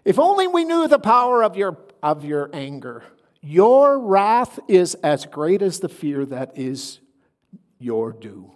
If 0.04 0.18
only 0.18 0.46
we 0.46 0.64
knew 0.64 0.86
the 0.86 0.98
power 0.98 1.42
of 1.42 1.56
your, 1.56 1.78
of 2.02 2.24
your 2.24 2.50
anger. 2.52 3.02
Your 3.42 3.98
wrath 3.98 4.60
is 4.68 4.94
as 5.02 5.26
great 5.26 5.62
as 5.62 5.80
the 5.80 5.88
fear 5.88 6.24
that 6.26 6.56
is 6.56 7.00
your 7.78 8.12
due. 8.12 8.52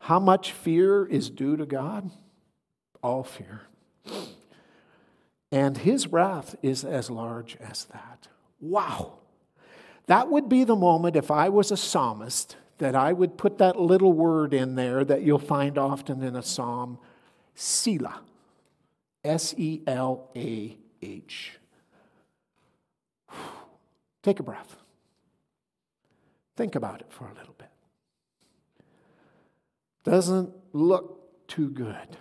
How 0.00 0.18
much 0.18 0.52
fear 0.52 1.04
is 1.04 1.28
due 1.28 1.56
to 1.56 1.66
God? 1.66 2.10
All 3.02 3.22
fear. 3.22 3.62
And 5.52 5.76
his 5.76 6.08
wrath 6.08 6.56
is 6.62 6.84
as 6.84 7.10
large 7.10 7.56
as 7.60 7.84
that. 7.86 8.28
Wow. 8.60 9.18
That 10.06 10.28
would 10.28 10.48
be 10.48 10.64
the 10.64 10.74
moment 10.74 11.14
if 11.14 11.30
I 11.30 11.50
was 11.50 11.70
a 11.70 11.76
psalmist 11.76 12.56
that 12.78 12.96
I 12.96 13.12
would 13.12 13.36
put 13.36 13.58
that 13.58 13.78
little 13.78 14.14
word 14.14 14.54
in 14.54 14.74
there 14.74 15.04
that 15.04 15.22
you'll 15.22 15.38
find 15.38 15.76
often 15.76 16.22
in 16.22 16.34
a 16.34 16.42
psalm 16.42 16.98
Selah. 17.54 18.22
S 19.22 19.54
E 19.56 19.82
L 19.86 20.30
A 20.34 20.76
H. 21.00 21.52
Take 24.22 24.40
a 24.40 24.42
breath. 24.42 24.76
Think 26.56 26.74
about 26.74 27.00
it 27.00 27.06
for 27.10 27.24
a 27.24 27.34
little 27.34 27.54
bit. 27.58 27.68
Doesn't 30.04 30.52
look 30.72 31.48
too 31.48 31.70
good. 31.70 32.16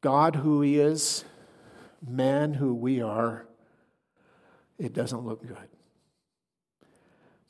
God, 0.00 0.36
who 0.36 0.60
He 0.60 0.78
is, 0.78 1.24
man, 2.06 2.54
who 2.54 2.74
we 2.74 3.00
are, 3.00 3.46
it 4.78 4.92
doesn't 4.92 5.24
look 5.24 5.46
good. 5.46 5.68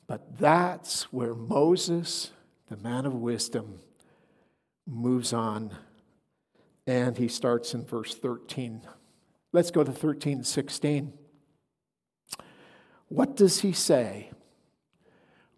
But 0.07 0.37
that's 0.37 1.11
where 1.11 1.33
Moses, 1.33 2.31
the 2.69 2.77
man 2.77 3.05
of 3.05 3.13
wisdom, 3.13 3.79
moves 4.87 5.33
on 5.33 5.71
and 6.87 7.17
he 7.17 7.27
starts 7.27 7.73
in 7.73 7.83
verse 7.83 8.15
13. 8.15 8.81
Let's 9.51 9.71
go 9.71 9.83
to 9.83 9.91
13 9.91 10.43
16. 10.43 11.13
What 13.09 13.35
does 13.35 13.61
he 13.61 13.71
say? 13.71 14.31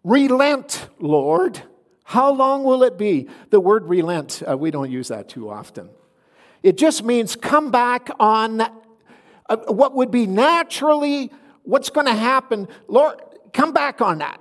Relent, 0.04 0.88
Lord. 0.98 1.62
How 2.04 2.32
long 2.32 2.64
will 2.64 2.82
it 2.82 2.96
be? 2.96 3.28
The 3.50 3.60
word 3.60 3.84
relent, 3.86 4.42
uh, 4.48 4.56
we 4.56 4.70
don't 4.70 4.90
use 4.90 5.08
that 5.08 5.28
too 5.28 5.50
often. 5.50 5.90
It 6.62 6.78
just 6.78 7.04
means 7.04 7.36
come 7.36 7.70
back 7.70 8.08
on 8.18 8.60
uh, 8.60 8.70
what 9.68 9.94
would 9.94 10.10
be 10.10 10.26
naturally 10.26 11.30
what's 11.62 11.90
going 11.90 12.06
to 12.06 12.14
happen. 12.14 12.66
Lord, 12.86 13.20
come 13.52 13.72
back 13.72 14.00
on 14.00 14.18
that. 14.18 14.40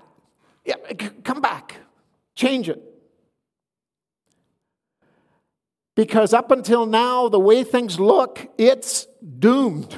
Yeah, 0.66 0.76
come 1.24 1.42
back. 1.42 1.76
Change 2.36 2.70
it. 2.70 2.82
Because 5.96 6.34
up 6.34 6.52
until 6.52 6.86
now, 6.86 7.28
the 7.28 7.40
way 7.40 7.64
things 7.64 8.00
look, 8.00 8.48
it's 8.58 9.08
doomed. 9.40 9.98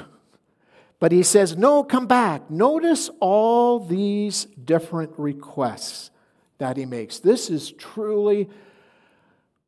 But 0.99 1.12
he 1.12 1.23
says, 1.23 1.57
No, 1.57 1.83
come 1.83 2.07
back. 2.07 2.49
Notice 2.49 3.09
all 3.19 3.79
these 3.79 4.45
different 4.45 5.12
requests 5.17 6.12
that 6.57 6.77
he 6.77 6.85
makes. 6.85 7.19
This 7.19 7.49
is 7.49 7.71
truly 7.71 8.49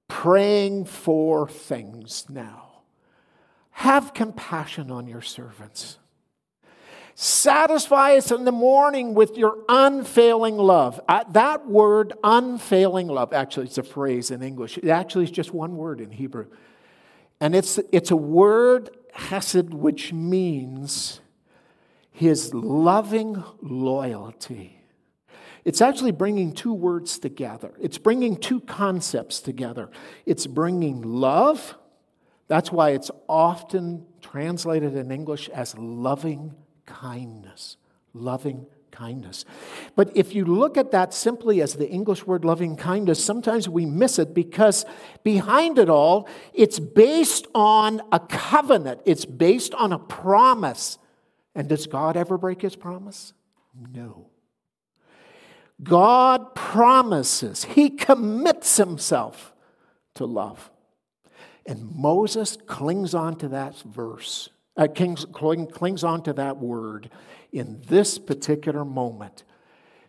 praying 0.08 0.86
for 0.86 1.48
things 1.48 2.26
now. 2.30 2.68
Have 3.72 4.14
compassion 4.14 4.92
on 4.92 5.08
your 5.08 5.22
servants. 5.22 5.98
Satisfy 7.16 8.16
us 8.18 8.32
in 8.32 8.46
the 8.46 8.52
morning 8.52 9.14
with 9.14 9.38
your 9.38 9.60
unfailing 9.70 10.58
love. 10.58 11.00
Uh, 11.08 11.24
that 11.32 11.68
word, 11.68 12.14
unfailing 12.24 13.08
love, 13.08 13.32
actually, 13.32 13.68
it's 13.68 13.78
a 13.78 13.84
phrase 13.84 14.32
in 14.32 14.42
English. 14.42 14.78
It 14.78 14.90
actually 14.90 15.26
is 15.26 15.32
just 15.32 15.54
one 15.54 15.78
word 15.78 16.02
in 16.02 16.12
Hebrew. 16.12 16.48
And 17.40 17.56
it's, 17.56 17.80
it's 17.92 18.12
a 18.12 18.16
word, 18.16 18.90
hesed, 19.14 19.74
which 19.74 20.14
means 20.14 21.21
his 22.12 22.54
loving 22.54 23.44
loyalty. 23.62 24.78
It's 25.64 25.82
actually 25.82 26.12
bringing 26.12 26.54
two 26.54 26.74
words 26.74 27.20
together. 27.20 27.74
It's 27.80 27.98
bringing 27.98 28.36
two 28.36 28.62
concepts 28.62 29.40
together. 29.40 29.90
It's 30.26 30.48
bringing 30.48 31.02
love. 31.02 31.76
That's 32.48 32.72
why 32.72 32.92
it's 32.92 33.12
often 33.30 34.06
translated 34.22 34.96
in 34.96 35.12
English 35.12 35.50
as 35.50 35.78
loving 35.78 36.56
kindness, 36.86 37.78
loving 38.14 38.66
kindness. 38.92 39.46
But 39.96 40.16
if 40.16 40.36
you 40.36 40.46
look 40.46 40.78
at 40.78 40.92
that 40.92 41.14
simply 41.14 41.62
as 41.62 41.76
the 41.76 41.90
English 41.90 42.26
word 42.26 42.44
loving 42.44 42.76
kindness, 42.76 43.24
sometimes 43.24 43.70
we 43.70 43.86
miss 43.86 44.20
it 44.20 44.34
because 44.34 44.86
behind 45.24 45.80
it 45.80 45.90
all, 45.90 46.28
it's 46.54 46.80
based 46.80 47.48
on 47.56 48.02
a 48.12 48.20
covenant, 48.20 49.02
it's 49.06 49.26
based 49.26 49.74
on 49.76 49.94
a 49.94 50.00
promise. 50.00 50.98
And 51.56 51.68
does 51.68 51.88
God 51.88 52.16
ever 52.16 52.38
break 52.38 52.62
his 52.62 52.76
promise? 52.76 53.34
No. 53.92 54.30
God 55.84 56.54
promises, 56.54 57.64
he 57.64 57.90
commits 57.90 58.78
himself 58.78 59.54
to 60.16 60.26
love. 60.26 60.70
And 61.66 61.96
Moses 61.96 62.58
clings 62.68 63.14
on 63.14 63.36
to 63.38 63.48
that 63.50 63.78
verse 63.80 64.50
uh, 64.78 64.88
clings, 64.88 65.26
clings 65.26 66.04
on 66.04 66.24
to 66.24 66.34
that 66.34 66.58
word 66.58 67.10
in 67.52 67.82
this 67.88 68.18
particular 68.18 68.86
moment. 68.86 69.44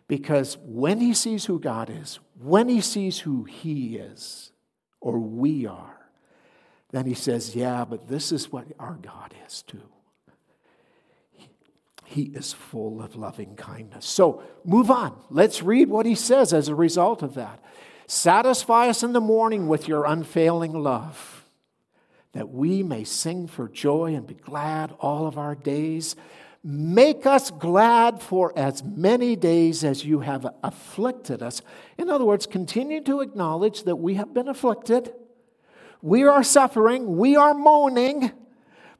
Because 0.07 0.57
when 0.61 0.99
he 0.99 1.13
sees 1.13 1.45
who 1.45 1.59
God 1.59 1.89
is, 1.89 2.19
when 2.39 2.69
he 2.69 2.81
sees 2.81 3.19
who 3.19 3.43
he 3.43 3.97
is, 3.97 4.51
or 4.99 5.19
we 5.19 5.65
are, 5.65 6.07
then 6.91 7.05
he 7.05 7.13
says, 7.13 7.55
Yeah, 7.55 7.85
but 7.85 8.07
this 8.07 8.31
is 8.31 8.51
what 8.51 8.67
our 8.79 8.97
God 9.01 9.33
is 9.45 9.63
too. 9.63 9.89
He 12.03 12.23
is 12.23 12.53
full 12.53 13.01
of 13.01 13.15
loving 13.15 13.55
kindness. 13.55 14.05
So 14.05 14.43
move 14.63 14.91
on. 14.91 15.17
Let's 15.29 15.63
read 15.63 15.89
what 15.89 16.05
he 16.05 16.15
says 16.15 16.53
as 16.53 16.67
a 16.67 16.75
result 16.75 17.23
of 17.23 17.35
that. 17.35 17.63
Satisfy 18.07 18.89
us 18.89 19.03
in 19.03 19.13
the 19.13 19.21
morning 19.21 19.67
with 19.67 19.87
your 19.87 20.05
unfailing 20.05 20.73
love 20.73 21.43
that 22.33 22.49
we 22.49 22.83
may 22.83 23.03
sing 23.03 23.47
for 23.47 23.69
joy 23.69 24.15
and 24.15 24.27
be 24.27 24.33
glad 24.33 24.91
all 24.99 25.27
of 25.27 25.37
our 25.37 25.55
days. 25.55 26.15
Make 26.63 27.25
us 27.25 27.51
glad 27.51 28.21
for 28.21 28.57
as 28.57 28.83
many 28.83 29.35
days 29.35 29.83
as 29.83 30.03
you 30.03 30.21
have 30.21 30.47
afflicted 30.63 31.43
us. 31.43 31.61
In 31.97 32.09
other 32.09 32.25
words, 32.25 32.45
continue 32.45 33.01
to 33.01 33.21
acknowledge 33.21 33.83
that 33.83 33.97
we 33.97 34.15
have 34.15 34.33
been 34.33 34.47
afflicted. 34.47 35.13
We 36.01 36.23
are 36.23 36.43
suffering. 36.43 37.17
We 37.17 37.35
are 37.35 37.53
moaning. 37.53 38.31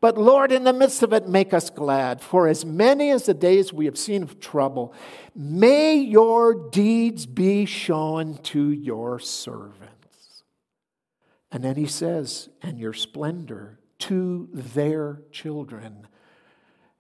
But 0.04 0.18
Lord, 0.18 0.52
in 0.52 0.66
the 0.66 0.74
midst 0.74 1.02
of 1.02 1.14
it, 1.14 1.30
make 1.30 1.54
us 1.54 1.70
glad. 1.70 2.20
For 2.20 2.50
as 2.50 2.66
many 2.66 3.10
as 3.10 3.28
the 3.28 3.34
days 3.34 3.72
we 3.72 3.86
have 3.86 3.98
seen 3.98 4.22
of 4.22 4.38
trouble, 4.38 4.94
may 5.34 5.96
your 5.96 6.70
deeds 6.72 7.26
be 7.26 7.64
shown 7.64 8.38
to 8.40 8.70
your 8.70 9.18
servants. 9.18 10.44
And 11.54 11.64
then 11.64 11.78
he 11.78 11.86
says, 11.86 12.50
and 12.62 12.78
your 12.78 12.92
splendor 12.92 13.80
to 14.00 14.50
their 14.52 15.22
children. 15.32 16.06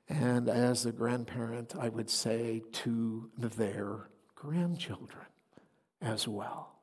And 0.07 0.47
as 0.47 0.85
a 0.85 0.93
grandparent, 0.93 1.73
I 1.77 1.89
would 1.89 2.09
say 2.09 2.63
to 2.71 3.29
their 3.37 4.07
grandchildren 4.33 5.25
as 6.01 6.25
well. 6.25 6.79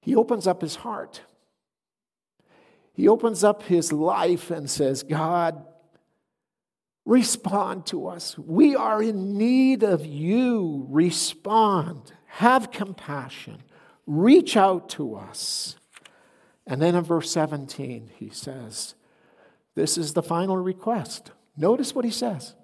He 0.00 0.16
opens 0.16 0.46
up 0.46 0.62
his 0.62 0.76
heart. 0.76 1.20
He 2.94 3.08
opens 3.08 3.42
up 3.42 3.64
his 3.64 3.92
life 3.92 4.50
and 4.50 4.70
says, 4.70 5.02
God, 5.02 5.66
respond 7.04 7.86
to 7.86 8.06
us. 8.06 8.38
We 8.38 8.76
are 8.76 9.02
in 9.02 9.36
need 9.36 9.82
of 9.82 10.06
you. 10.06 10.86
Respond. 10.88 12.12
Have 12.26 12.70
compassion. 12.70 13.62
Reach 14.06 14.56
out 14.56 14.88
to 14.90 15.16
us. 15.16 15.76
And 16.66 16.80
then 16.80 16.94
in 16.94 17.02
verse 17.02 17.30
17, 17.32 18.10
he 18.16 18.30
says, 18.30 18.94
This 19.74 19.98
is 19.98 20.14
the 20.14 20.22
final 20.22 20.56
request. 20.56 21.32
Notice 21.56 21.96
what 21.96 22.04
he 22.04 22.10
says. 22.12 22.54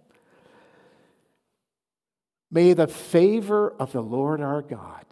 May 2.52 2.72
the 2.72 2.86
favor 2.86 3.70
of 3.78 3.92
the 3.92 4.00
Lord 4.00 4.40
our 4.40 4.62
God 4.62 5.06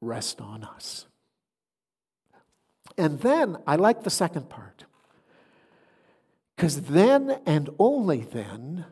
rest 0.00 0.40
on 0.40 0.62
us. 0.62 1.07
And 2.98 3.20
then 3.20 3.58
I 3.66 3.76
like 3.76 4.02
the 4.02 4.10
second 4.10 4.50
part. 4.50 4.84
Because 6.56 6.82
then 6.82 7.40
and 7.46 7.70
only 7.78 8.22
then 8.22 8.84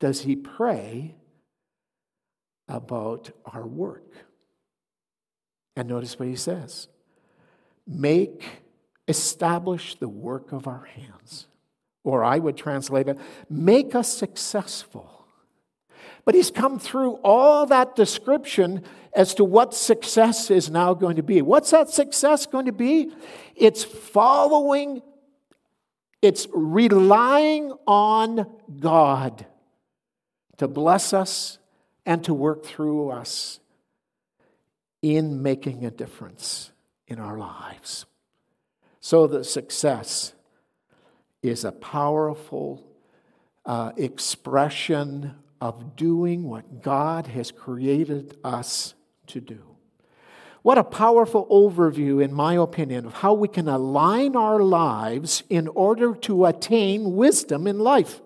does 0.00 0.22
he 0.22 0.34
pray 0.34 1.14
about 2.68 3.30
our 3.46 3.64
work. 3.64 4.12
And 5.76 5.88
notice 5.88 6.18
what 6.18 6.28
he 6.28 6.36
says 6.36 6.88
make, 7.86 8.62
establish 9.06 9.94
the 9.94 10.08
work 10.08 10.50
of 10.52 10.66
our 10.66 10.86
hands. 10.86 11.46
Or 12.02 12.24
I 12.24 12.38
would 12.38 12.56
translate 12.56 13.08
it, 13.08 13.18
make 13.48 13.94
us 13.94 14.12
successful. 14.12 15.26
But 16.24 16.34
he's 16.34 16.50
come 16.50 16.78
through 16.78 17.14
all 17.22 17.66
that 17.66 17.94
description 17.94 18.82
as 19.14 19.34
to 19.34 19.44
what 19.44 19.74
success 19.74 20.50
is 20.50 20.70
now 20.70 20.92
going 20.92 21.16
to 21.16 21.22
be. 21.22 21.40
What's 21.40 21.70
that 21.70 21.88
success 21.88 22.46
going 22.46 22.66
to 22.66 22.72
be? 22.72 23.12
It's 23.54 23.84
following, 23.84 25.02
it's 26.20 26.48
relying 26.52 27.72
on 27.86 28.46
God 28.80 29.46
to 30.56 30.66
bless 30.66 31.12
us 31.12 31.58
and 32.04 32.24
to 32.24 32.34
work 32.34 32.64
through 32.64 33.10
us 33.10 33.60
in 35.00 35.42
making 35.42 35.84
a 35.84 35.90
difference 35.90 36.72
in 37.06 37.18
our 37.18 37.38
lives. 37.38 38.06
So 39.00 39.26
the 39.26 39.44
success 39.44 40.32
is 41.42 41.64
a 41.64 41.72
powerful 41.72 42.82
uh, 43.66 43.92
expression 43.96 45.34
of 45.60 45.94
doing 45.94 46.44
what 46.44 46.82
God 46.82 47.26
has 47.28 47.50
created 47.50 48.36
us 48.42 48.94
to 49.28 49.40
do. 49.40 49.62
What 50.62 50.78
a 50.78 50.84
powerful 50.84 51.46
overview, 51.50 52.24
in 52.24 52.32
my 52.32 52.54
opinion, 52.54 53.04
of 53.04 53.14
how 53.14 53.34
we 53.34 53.48
can 53.48 53.68
align 53.68 54.34
our 54.34 54.60
lives 54.60 55.42
in 55.50 55.68
order 55.68 56.14
to 56.14 56.46
attain 56.46 57.16
wisdom 57.16 57.66
in 57.66 57.78
life. 57.78 58.22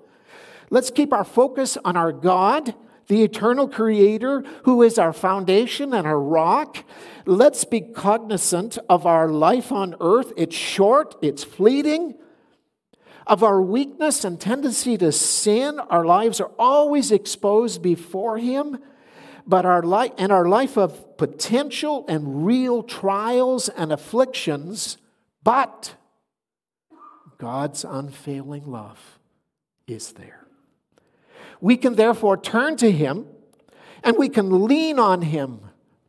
Let's 0.70 0.90
keep 0.90 1.12
our 1.12 1.24
focus 1.24 1.76
on 1.84 1.96
our 1.96 2.12
God 2.12 2.74
the 3.08 3.22
eternal 3.22 3.68
creator 3.68 4.44
who 4.64 4.82
is 4.82 4.98
our 4.98 5.12
foundation 5.12 5.92
and 5.92 6.06
our 6.06 6.20
rock. 6.20 6.84
Let's 7.24 7.64
be 7.64 7.80
cognizant 7.80 8.78
of 8.88 9.06
our 9.06 9.28
life 9.28 9.72
on 9.72 9.96
earth. 10.00 10.32
It's 10.36 10.54
short, 10.54 11.16
it's 11.20 11.42
fleeting. 11.42 12.14
Of 13.26 13.42
our 13.42 13.60
weakness 13.60 14.24
and 14.24 14.40
tendency 14.40 14.96
to 14.98 15.12
sin, 15.12 15.80
our 15.80 16.04
lives 16.04 16.40
are 16.40 16.50
always 16.58 17.10
exposed 17.10 17.82
before 17.82 18.38
Him. 18.38 18.78
But 19.48 19.64
our 19.64 19.82
life 19.82 20.12
and 20.18 20.30
our 20.30 20.46
life 20.46 20.76
of 20.76 21.16
potential 21.16 22.04
and 22.06 22.44
real 22.44 22.82
trials 22.82 23.70
and 23.70 23.90
afflictions, 23.90 24.98
but 25.42 25.94
God's 27.38 27.82
unfailing 27.82 28.66
love 28.66 29.18
is 29.86 30.12
there. 30.12 30.46
We 31.62 31.78
can 31.78 31.94
therefore 31.94 32.36
turn 32.36 32.76
to 32.76 32.92
Him 32.92 33.26
and 34.04 34.18
we 34.18 34.28
can 34.28 34.66
lean 34.66 34.98
on 34.98 35.22
Him 35.22 35.60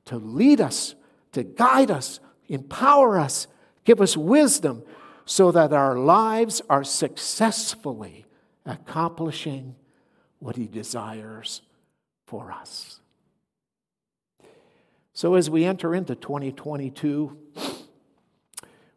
to 0.05 0.17
lead 0.17 0.59
us, 0.59 0.95
to 1.31 1.43
guide 1.43 1.89
us, 1.89 2.19
empower 2.49 3.17
us, 3.17 3.47
give 3.85 4.01
us 4.01 4.17
wisdom 4.17 4.83
so 5.25 5.51
that 5.51 5.71
our 5.71 5.95
lives 5.97 6.61
are 6.69 6.83
successfully 6.83 8.25
accomplishing 8.65 9.75
what 10.39 10.57
He 10.57 10.67
desires 10.67 11.61
for 12.25 12.51
us. 12.51 12.98
So, 15.19 15.35
as 15.35 15.49
we 15.49 15.65
enter 15.65 15.93
into 15.93 16.15
2022, 16.15 17.37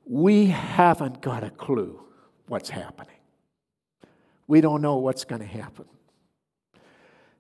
we 0.05 0.47
haven't 0.47 1.21
got 1.21 1.43
a 1.43 1.51
clue 1.51 2.01
what's 2.47 2.71
happening. 2.71 3.17
We 4.47 4.61
don't 4.61 4.83
know 4.83 4.99
what's 4.99 5.25
going 5.25 5.41
to 5.41 5.49
happen. 5.49 5.87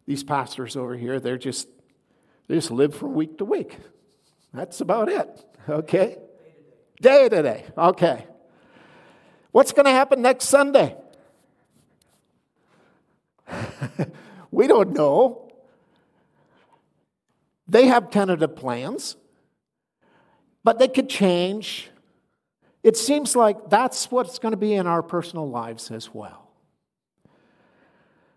These 0.04 0.24
pastors 0.24 0.74
over 0.74 0.96
here, 0.96 1.20
they're 1.20 1.38
just, 1.38 1.68
they 2.48 2.56
just 2.56 2.72
live 2.72 2.92
from 2.92 3.14
week 3.14 3.38
to 3.38 3.44
week. 3.44 3.78
That's 4.52 4.80
about 4.80 5.08
it, 5.08 5.44
okay? 5.68 6.18
Day 7.00 7.28
to 7.28 7.40
day, 7.40 7.64
okay. 7.78 8.26
What's 9.52 9.70
going 9.70 9.86
to 9.86 9.92
happen 9.92 10.22
next 10.22 10.46
Sunday? 10.46 10.96
we 14.50 14.66
don't 14.66 14.90
know. 14.90 15.51
They 17.72 17.86
have 17.86 18.10
tentative 18.10 18.54
plans, 18.54 19.16
but 20.62 20.78
they 20.78 20.88
could 20.88 21.08
change. 21.08 21.88
It 22.82 22.98
seems 22.98 23.34
like 23.34 23.70
that's 23.70 24.10
what's 24.10 24.38
going 24.38 24.50
to 24.50 24.58
be 24.58 24.74
in 24.74 24.86
our 24.86 25.02
personal 25.02 25.48
lives 25.48 25.90
as 25.90 26.12
well. 26.12 26.50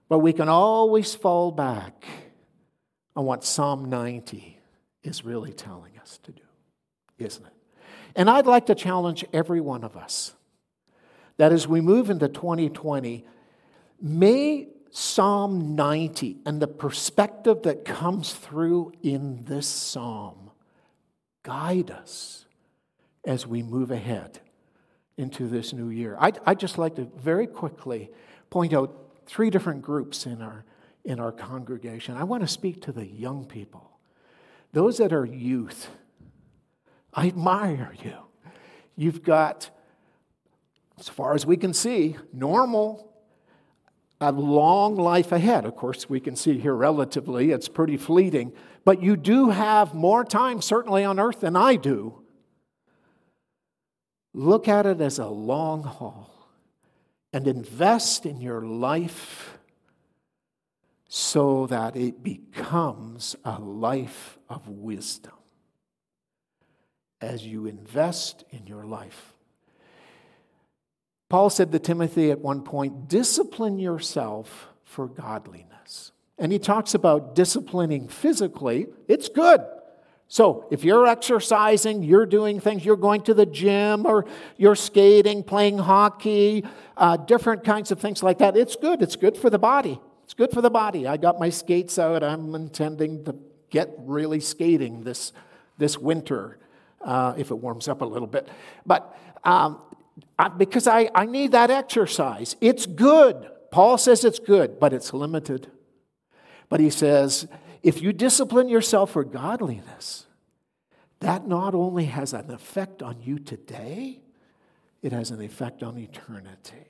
But 0.07 0.19
we 0.19 0.31
can 0.31 0.47
always 0.47 1.15
fall 1.15 1.51
back 1.51 2.05
on 3.13 3.25
what 3.25 3.43
Psalm 3.43 3.89
90 3.89 4.57
is 5.03 5.25
really 5.25 5.51
telling 5.51 5.97
us 6.01 6.17
to 6.23 6.31
do, 6.31 6.43
isn't 7.17 7.45
it? 7.45 7.53
And 8.15 8.29
I'd 8.29 8.47
like 8.47 8.67
to 8.67 8.75
challenge 8.75 9.25
every 9.33 9.59
one 9.59 9.83
of 9.83 9.97
us 9.97 10.33
that 11.35 11.51
as 11.51 11.67
we 11.67 11.81
move 11.81 12.09
into 12.09 12.29
2020, 12.29 13.25
may 14.01 14.69
Psalm 14.97 15.75
90 15.75 16.38
and 16.45 16.62
the 16.62 16.69
perspective 16.69 17.63
that 17.63 17.84
comes 17.84 18.31
through 18.31 18.93
in 19.03 19.43
this 19.43 19.67
psalm 19.67 20.51
guide 21.43 21.91
us 21.91 22.45
as 23.25 23.45
we 23.45 23.62
move 23.62 23.91
ahead 23.91 24.39
into 25.17 25.49
this 25.49 25.73
new 25.73 25.89
year. 25.89 26.15
I'd, 26.17 26.39
I'd 26.45 26.62
just 26.62 26.77
like 26.77 26.95
to 26.95 27.12
very 27.17 27.45
quickly 27.45 28.10
point 28.49 28.71
out 28.73 29.12
three 29.25 29.49
different 29.49 29.81
groups 29.81 30.25
in 30.25 30.41
our, 30.41 30.63
in 31.03 31.19
our 31.19 31.34
congregation. 31.34 32.15
I 32.15 32.23
want 32.23 32.43
to 32.43 32.47
speak 32.47 32.81
to 32.84 32.93
the 32.93 33.05
young 33.05 33.43
people, 33.43 33.99
those 34.71 34.99
that 34.99 35.12
are 35.12 35.25
youth. 35.25 35.89
I 37.13 37.27
admire 37.27 37.93
you. 38.01 38.15
You've 38.95 39.23
got, 39.23 39.69
as 40.97 41.10
far 41.10 41.34
as 41.34 41.45
we 41.45 41.58
can 41.58 41.73
see, 41.73 42.15
normal, 42.31 43.12
a 44.21 44.32
long 44.32 44.95
life 44.95 45.32
ahead. 45.32 45.65
Of 45.65 45.75
course, 45.75 46.10
we 46.10 46.19
can 46.19 46.36
see 46.36 46.60
here 46.60 46.73
relatively, 46.73 47.51
it's 47.51 47.67
pretty 47.67 47.97
fleeting, 47.97 48.54
but 48.84 49.01
you 49.01 49.15
do 49.15 49.49
have 49.49 49.93
more 49.93 50.23
time, 50.23 50.62
certainly 50.62 51.04
on 51.04 51.19
earth, 51.19 51.41
than 51.41 51.56
I 51.56 51.75
do. 51.75 52.21
Look 54.34 54.67
at 54.67 54.86
it 54.86 55.01
as 55.01 55.19
a 55.19 55.28
long 55.28 55.84
haul 55.84 56.30
and 57.32 57.47
invest 57.47 58.25
in 58.25 58.41
your 58.41 58.62
life 58.62 59.58
so 61.08 61.67
that 61.67 61.95
it 61.95 62.23
becomes 62.23 63.36
a 63.45 63.60
life 63.60 64.38
of 64.49 64.67
wisdom. 64.67 65.34
As 67.21 67.45
you 67.45 67.65
invest 67.65 68.43
in 68.51 68.67
your 68.67 68.86
life. 68.86 69.34
Paul 71.29 71.49
said 71.49 71.71
to 71.71 71.79
Timothy 71.79 72.31
at 72.31 72.39
one 72.39 72.61
point, 72.61 73.07
discipline 73.07 73.80
yourself 73.80 74.67
for 74.84 75.07
godliness. 75.07 76.11
And 76.38 76.51
he 76.51 76.59
talks 76.59 76.93
about 76.93 77.36
disciplining 77.36 78.07
physically. 78.07 78.88
It's 79.07 79.30
good. 79.30 79.61
So, 80.28 80.65
if 80.71 80.84
you're 80.84 81.05
exercising, 81.05 82.01
you're 82.01 82.26
doing 82.26 82.59
things, 82.59 82.84
you're 82.84 82.97
going 82.97 83.21
to 83.23 83.34
the 83.34 83.45
gym 83.45 84.07
or 84.07 84.26
you're 84.57 84.76
skating, 84.76 85.43
playing 85.43 85.78
hockey, 85.78 86.65
uh, 86.97 87.17
different 87.17 87.63
kinds 87.63 87.91
of 87.91 87.99
things 87.99 88.23
like 88.23 88.39
that, 88.39 88.57
it's 88.57 88.76
good. 88.76 89.03
It's 89.03 89.15
good 89.15 89.38
for 89.38 89.51
the 89.51 89.59
body. 89.59 89.99
It's 90.23 90.34
good 90.34 90.51
for 90.51 90.61
the 90.61 90.71
body. 90.71 91.07
I 91.07 91.17
got 91.17 91.39
my 91.39 91.49
skates 91.49 91.99
out. 91.99 92.23
I'm 92.23 92.55
intending 92.55 93.23
to 93.26 93.36
get 93.69 93.93
really 93.99 94.39
skating 94.39 95.03
this, 95.03 95.32
this 95.78 95.97
winter 95.97 96.57
uh, 97.01 97.36
if 97.38 97.51
it 97.51 97.55
warms 97.55 97.88
up 97.88 98.01
a 98.01 98.05
little 98.05 98.28
bit. 98.28 98.49
But 98.86 99.15
um, 99.43 99.80
I, 100.38 100.49
because 100.49 100.88
I, 100.88 101.09
I 101.13 101.26
need 101.26 101.51
that 101.51 101.70
exercise, 101.70 102.55
it's 102.61 102.86
good. 102.86 103.49
Paul 103.72 103.97
says 103.97 104.24
it's 104.24 104.39
good, 104.39 104.80
but 104.80 104.93
it's 104.93 105.13
limited. 105.13 105.70
But 106.70 106.80
he 106.80 106.89
says, 106.89 107.47
if 107.84 108.01
you 108.01 108.13
discipline 108.13 108.70
yourself 108.70 109.11
for 109.11 109.24
godliness, 109.24 110.26
that 111.20 111.47
not 111.47 111.76
only 111.76 112.05
has 112.05 112.34
an 112.34 112.51
effect 112.51 113.01
on 113.01 113.22
you 113.22 113.39
today, 113.39 114.22
it 115.01 115.11
has 115.11 115.32
an 115.32 115.41
effect 115.41 115.84
on 115.84 115.97
eternity. 115.97 116.88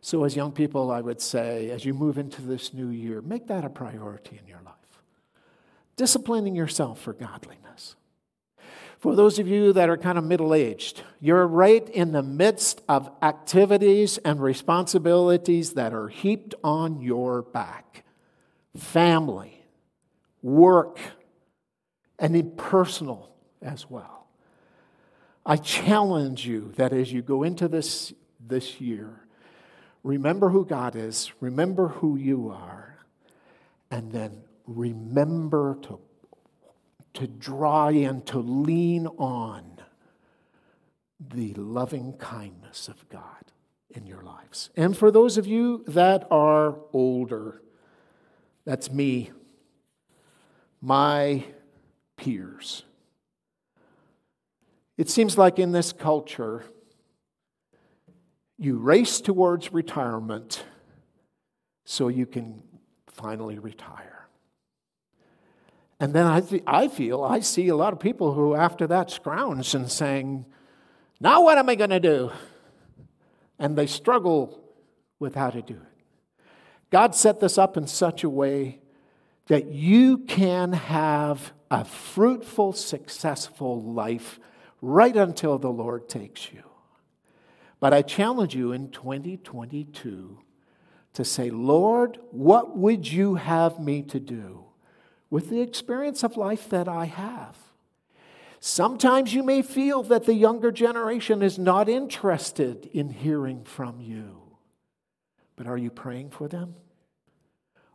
So, 0.00 0.24
as 0.24 0.36
young 0.36 0.52
people, 0.52 0.90
I 0.90 1.00
would 1.00 1.20
say, 1.20 1.70
as 1.70 1.84
you 1.84 1.92
move 1.92 2.18
into 2.18 2.40
this 2.40 2.72
new 2.72 2.88
year, 2.88 3.20
make 3.20 3.48
that 3.48 3.64
a 3.64 3.68
priority 3.68 4.38
in 4.40 4.46
your 4.46 4.60
life. 4.64 4.74
Disciplining 5.96 6.54
yourself 6.54 7.00
for 7.00 7.12
godliness. 7.12 7.96
For 8.98 9.14
those 9.14 9.38
of 9.38 9.46
you 9.46 9.72
that 9.74 9.88
are 9.88 9.96
kind 9.96 10.18
of 10.18 10.24
middle 10.24 10.52
aged, 10.52 11.02
you're 11.20 11.46
right 11.46 11.88
in 11.88 12.12
the 12.12 12.22
midst 12.22 12.82
of 12.88 13.10
activities 13.22 14.18
and 14.18 14.42
responsibilities 14.42 15.74
that 15.74 15.94
are 15.94 16.08
heaped 16.08 16.54
on 16.64 17.00
your 17.00 17.42
back 17.42 18.04
family, 18.76 19.64
work, 20.42 21.00
and 22.18 22.36
in 22.36 22.50
personal 22.52 23.30
as 23.62 23.88
well. 23.90 24.26
I 25.44 25.56
challenge 25.56 26.46
you 26.46 26.72
that 26.76 26.92
as 26.92 27.12
you 27.12 27.22
go 27.22 27.42
into 27.42 27.68
this, 27.68 28.12
this 28.38 28.80
year, 28.80 29.20
remember 30.02 30.50
who 30.50 30.64
God 30.64 30.94
is, 30.94 31.32
remember 31.40 31.88
who 31.88 32.16
you 32.16 32.50
are, 32.50 32.98
and 33.90 34.12
then 34.12 34.42
remember 34.66 35.78
to, 35.82 35.98
to 37.14 37.26
draw 37.26 37.88
in, 37.88 38.22
to 38.22 38.38
lean 38.38 39.06
on 39.18 39.80
the 41.20 41.52
loving 41.54 42.12
kindness 42.14 42.88
of 42.88 43.08
God 43.08 43.52
in 43.90 44.06
your 44.06 44.22
lives. 44.22 44.70
And 44.76 44.96
for 44.96 45.10
those 45.10 45.36
of 45.36 45.46
you 45.46 45.84
that 45.88 46.26
are 46.30 46.78
older, 46.92 47.62
that's 48.64 48.92
me, 48.92 49.30
my 50.80 51.44
peers. 52.16 52.84
It 54.96 55.08
seems 55.08 55.38
like 55.38 55.58
in 55.58 55.72
this 55.72 55.92
culture, 55.92 56.64
you 58.58 58.76
race 58.76 59.20
towards 59.20 59.72
retirement 59.72 60.64
so 61.84 62.08
you 62.08 62.26
can 62.26 62.62
finally 63.06 63.58
retire. 63.58 64.27
And 66.00 66.14
then 66.14 66.26
I, 66.26 66.40
th- 66.40 66.62
I 66.66 66.88
feel, 66.88 67.24
I 67.24 67.40
see 67.40 67.68
a 67.68 67.76
lot 67.76 67.92
of 67.92 67.98
people 67.98 68.34
who, 68.34 68.54
after 68.54 68.86
that, 68.86 69.10
scrounge 69.10 69.74
and 69.74 69.90
saying, 69.90 70.46
Now 71.20 71.42
what 71.42 71.58
am 71.58 71.68
I 71.68 71.74
going 71.74 71.90
to 71.90 72.00
do? 72.00 72.30
And 73.58 73.76
they 73.76 73.86
struggle 73.86 74.62
with 75.18 75.34
how 75.34 75.50
to 75.50 75.60
do 75.60 75.74
it. 75.74 76.44
God 76.90 77.14
set 77.14 77.40
this 77.40 77.58
up 77.58 77.76
in 77.76 77.86
such 77.86 78.22
a 78.22 78.30
way 78.30 78.80
that 79.48 79.66
you 79.66 80.18
can 80.18 80.72
have 80.72 81.52
a 81.70 81.84
fruitful, 81.84 82.72
successful 82.72 83.82
life 83.82 84.38
right 84.80 85.16
until 85.16 85.58
the 85.58 85.70
Lord 85.70 86.08
takes 86.08 86.52
you. 86.52 86.62
But 87.80 87.92
I 87.92 88.02
challenge 88.02 88.54
you 88.54 88.72
in 88.72 88.90
2022 88.90 90.38
to 91.14 91.24
say, 91.24 91.50
Lord, 91.50 92.18
what 92.30 92.76
would 92.76 93.10
you 93.10 93.34
have 93.34 93.80
me 93.80 94.02
to 94.04 94.20
do 94.20 94.67
with 95.30 95.50
the 95.50 95.60
experience 95.60 96.22
of 96.22 96.36
life 96.36 96.68
that 96.68 96.88
I 96.88 97.06
have? 97.06 97.56
Sometimes 98.60 99.34
you 99.34 99.42
may 99.42 99.62
feel 99.62 100.02
that 100.04 100.24
the 100.24 100.34
younger 100.34 100.72
generation 100.72 101.42
is 101.42 101.58
not 101.58 101.88
interested 101.88 102.86
in 102.92 103.10
hearing 103.10 103.64
from 103.64 104.00
you. 104.00 104.42
But 105.54 105.66
are 105.66 105.76
you 105.76 105.90
praying 105.90 106.30
for 106.30 106.48
them? 106.48 106.74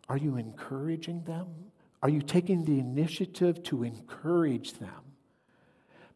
Are 0.07 0.17
you 0.17 0.38
encouraging 0.38 1.23
them? 1.23 1.47
Are 2.01 2.09
you 2.09 2.21
taking 2.21 2.65
the 2.65 2.79
initiative 2.79 3.63
to 3.63 3.84
encourage 3.84 4.73
them? 4.73 5.15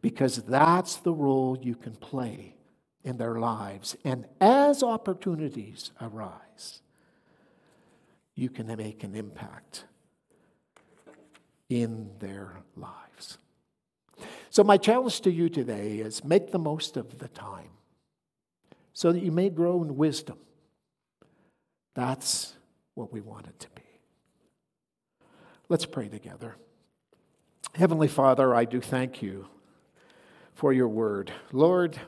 Because 0.02 0.44
that's 0.44 0.98
the 0.98 1.14
role 1.14 1.58
you 1.62 1.76
can 1.76 1.96
play 1.96 2.56
in 3.04 3.18
their 3.18 3.40
lives. 3.40 3.96
And 4.04 4.26
as 4.40 4.84
opportunities 4.84 5.92
arise, 6.02 6.82
you 8.36 8.50
can 8.50 8.68
make 8.76 9.04
an 9.04 9.16
impact 9.16 9.86
in 11.70 12.10
their 12.20 12.62
lives. 12.76 13.38
So, 14.50 14.64
my 14.64 14.78
challenge 14.78 15.22
to 15.22 15.32
you 15.32 15.50
today 15.50 15.98
is 15.98 16.24
make 16.24 16.52
the 16.52 16.60
most 16.60 16.98
of 16.98 17.20
the 17.20 17.28
time 17.28 17.70
so 18.94 19.12
that 19.12 19.22
you 19.22 19.32
may 19.32 19.50
grow 19.50 19.84
in 19.84 19.96
wisdom. 19.96 20.40
That's 21.94 22.56
what 22.96 23.12
we 23.14 23.22
want 23.22 23.48
it 23.48 23.60
to 23.60 23.68
be. 23.76 23.84
Let's 25.70 25.86
pray 25.86 26.08
together. 26.08 26.56
Heavenly 27.76 28.08
Father, 28.08 28.56
I 28.56 28.66
do 28.66 28.82
thank 28.82 29.22
you 29.22 29.48
for 30.56 30.74
your 30.74 30.88
word. 30.88 31.32
Lord, 31.52 32.00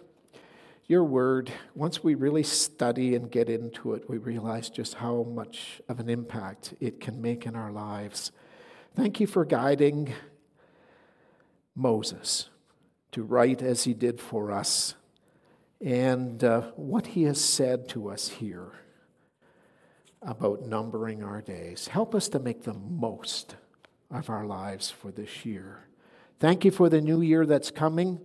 your 0.88 1.03
word, 1.03 1.51
once 1.76 2.03
we 2.03 2.16
really 2.16 2.41
study 2.41 3.14
and 3.14 3.30
get 3.30 3.49
into 3.49 3.93
it, 3.93 4.10
we 4.10 4.18
realize 4.18 4.72
just 4.72 4.95
how 4.95 5.22
much 5.22 5.82
of 5.88 5.99
an 5.99 6.10
impact 6.10 6.74
it 6.80 6.99
can 6.99 7.22
make 7.22 7.45
in 7.45 7.55
our 7.55 7.72
lives. 7.72 8.32
Thank 9.00 9.22
you 9.22 9.28
for 9.28 9.45
guiding 9.45 10.14
Moses 11.74 12.50
to 13.14 13.24
write 13.24 13.62
as 13.62 13.86
he 13.86 13.93
did 13.93 14.20
for 14.20 14.52
us 14.52 14.95
and 15.80 16.43
uh, 16.43 16.64
what 16.76 17.08
he 17.08 17.24
has 17.24 17.39
said 17.39 17.88
to 17.88 18.10
us 18.10 18.28
here 18.28 18.74
about 20.22 20.64
numbering 20.64 21.24
our 21.24 21.41
days. 21.41 21.88
Help 21.88 22.14
us 22.14 22.28
to 22.28 22.39
make 22.39 22.64
the 22.64 22.74
most 22.74 23.56
of 24.12 24.30
our 24.30 24.45
lives 24.45 24.91
for 24.91 25.12
this 25.12 25.45
year. 25.45 25.88
Thank 26.41 26.66
you 26.66 26.72
for 26.72 26.89
the 26.89 27.00
new 27.00 27.22
year 27.22 27.45
that's 27.45 27.72
coming. 27.72 28.20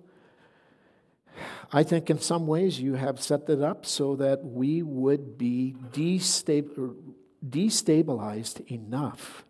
I 1.72 1.84
think 1.84 2.10
in 2.10 2.18
some 2.18 2.48
ways 2.48 2.80
you 2.80 2.94
have 2.94 3.22
set 3.22 3.48
it 3.48 3.62
up 3.62 3.86
so 3.86 4.16
that 4.16 4.44
we 4.44 4.82
would 4.82 5.38
be 5.38 5.76
destabilized 5.92 8.72
enough 8.72 9.43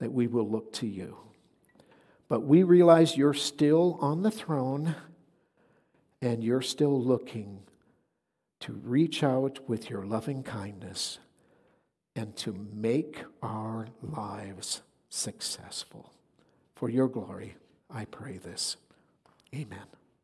that 0.00 0.12
we 0.12 0.26
will 0.26 0.48
look 0.48 0.72
to 0.74 0.86
you. 0.86 1.16
But 2.28 2.40
we 2.40 2.62
realize 2.62 3.16
you're 3.16 3.34
still 3.34 3.98
on 4.00 4.22
the 4.22 4.30
throne 4.30 4.94
and 6.22 6.42
you're 6.44 6.62
still 6.62 7.00
looking 7.00 7.60
to 8.60 8.72
reach 8.72 9.22
out 9.22 9.68
with 9.68 9.88
your 9.88 10.04
loving 10.04 10.42
kindness 10.42 11.18
and 12.14 12.36
to 12.36 12.52
make 12.74 13.24
our 13.42 13.88
lives 14.02 14.82
successful. 15.08 16.12
For 16.74 16.90
your 16.90 17.08
glory, 17.08 17.56
I 17.90 18.04
pray 18.04 18.38
this. 18.38 18.76
Amen. 19.54 19.99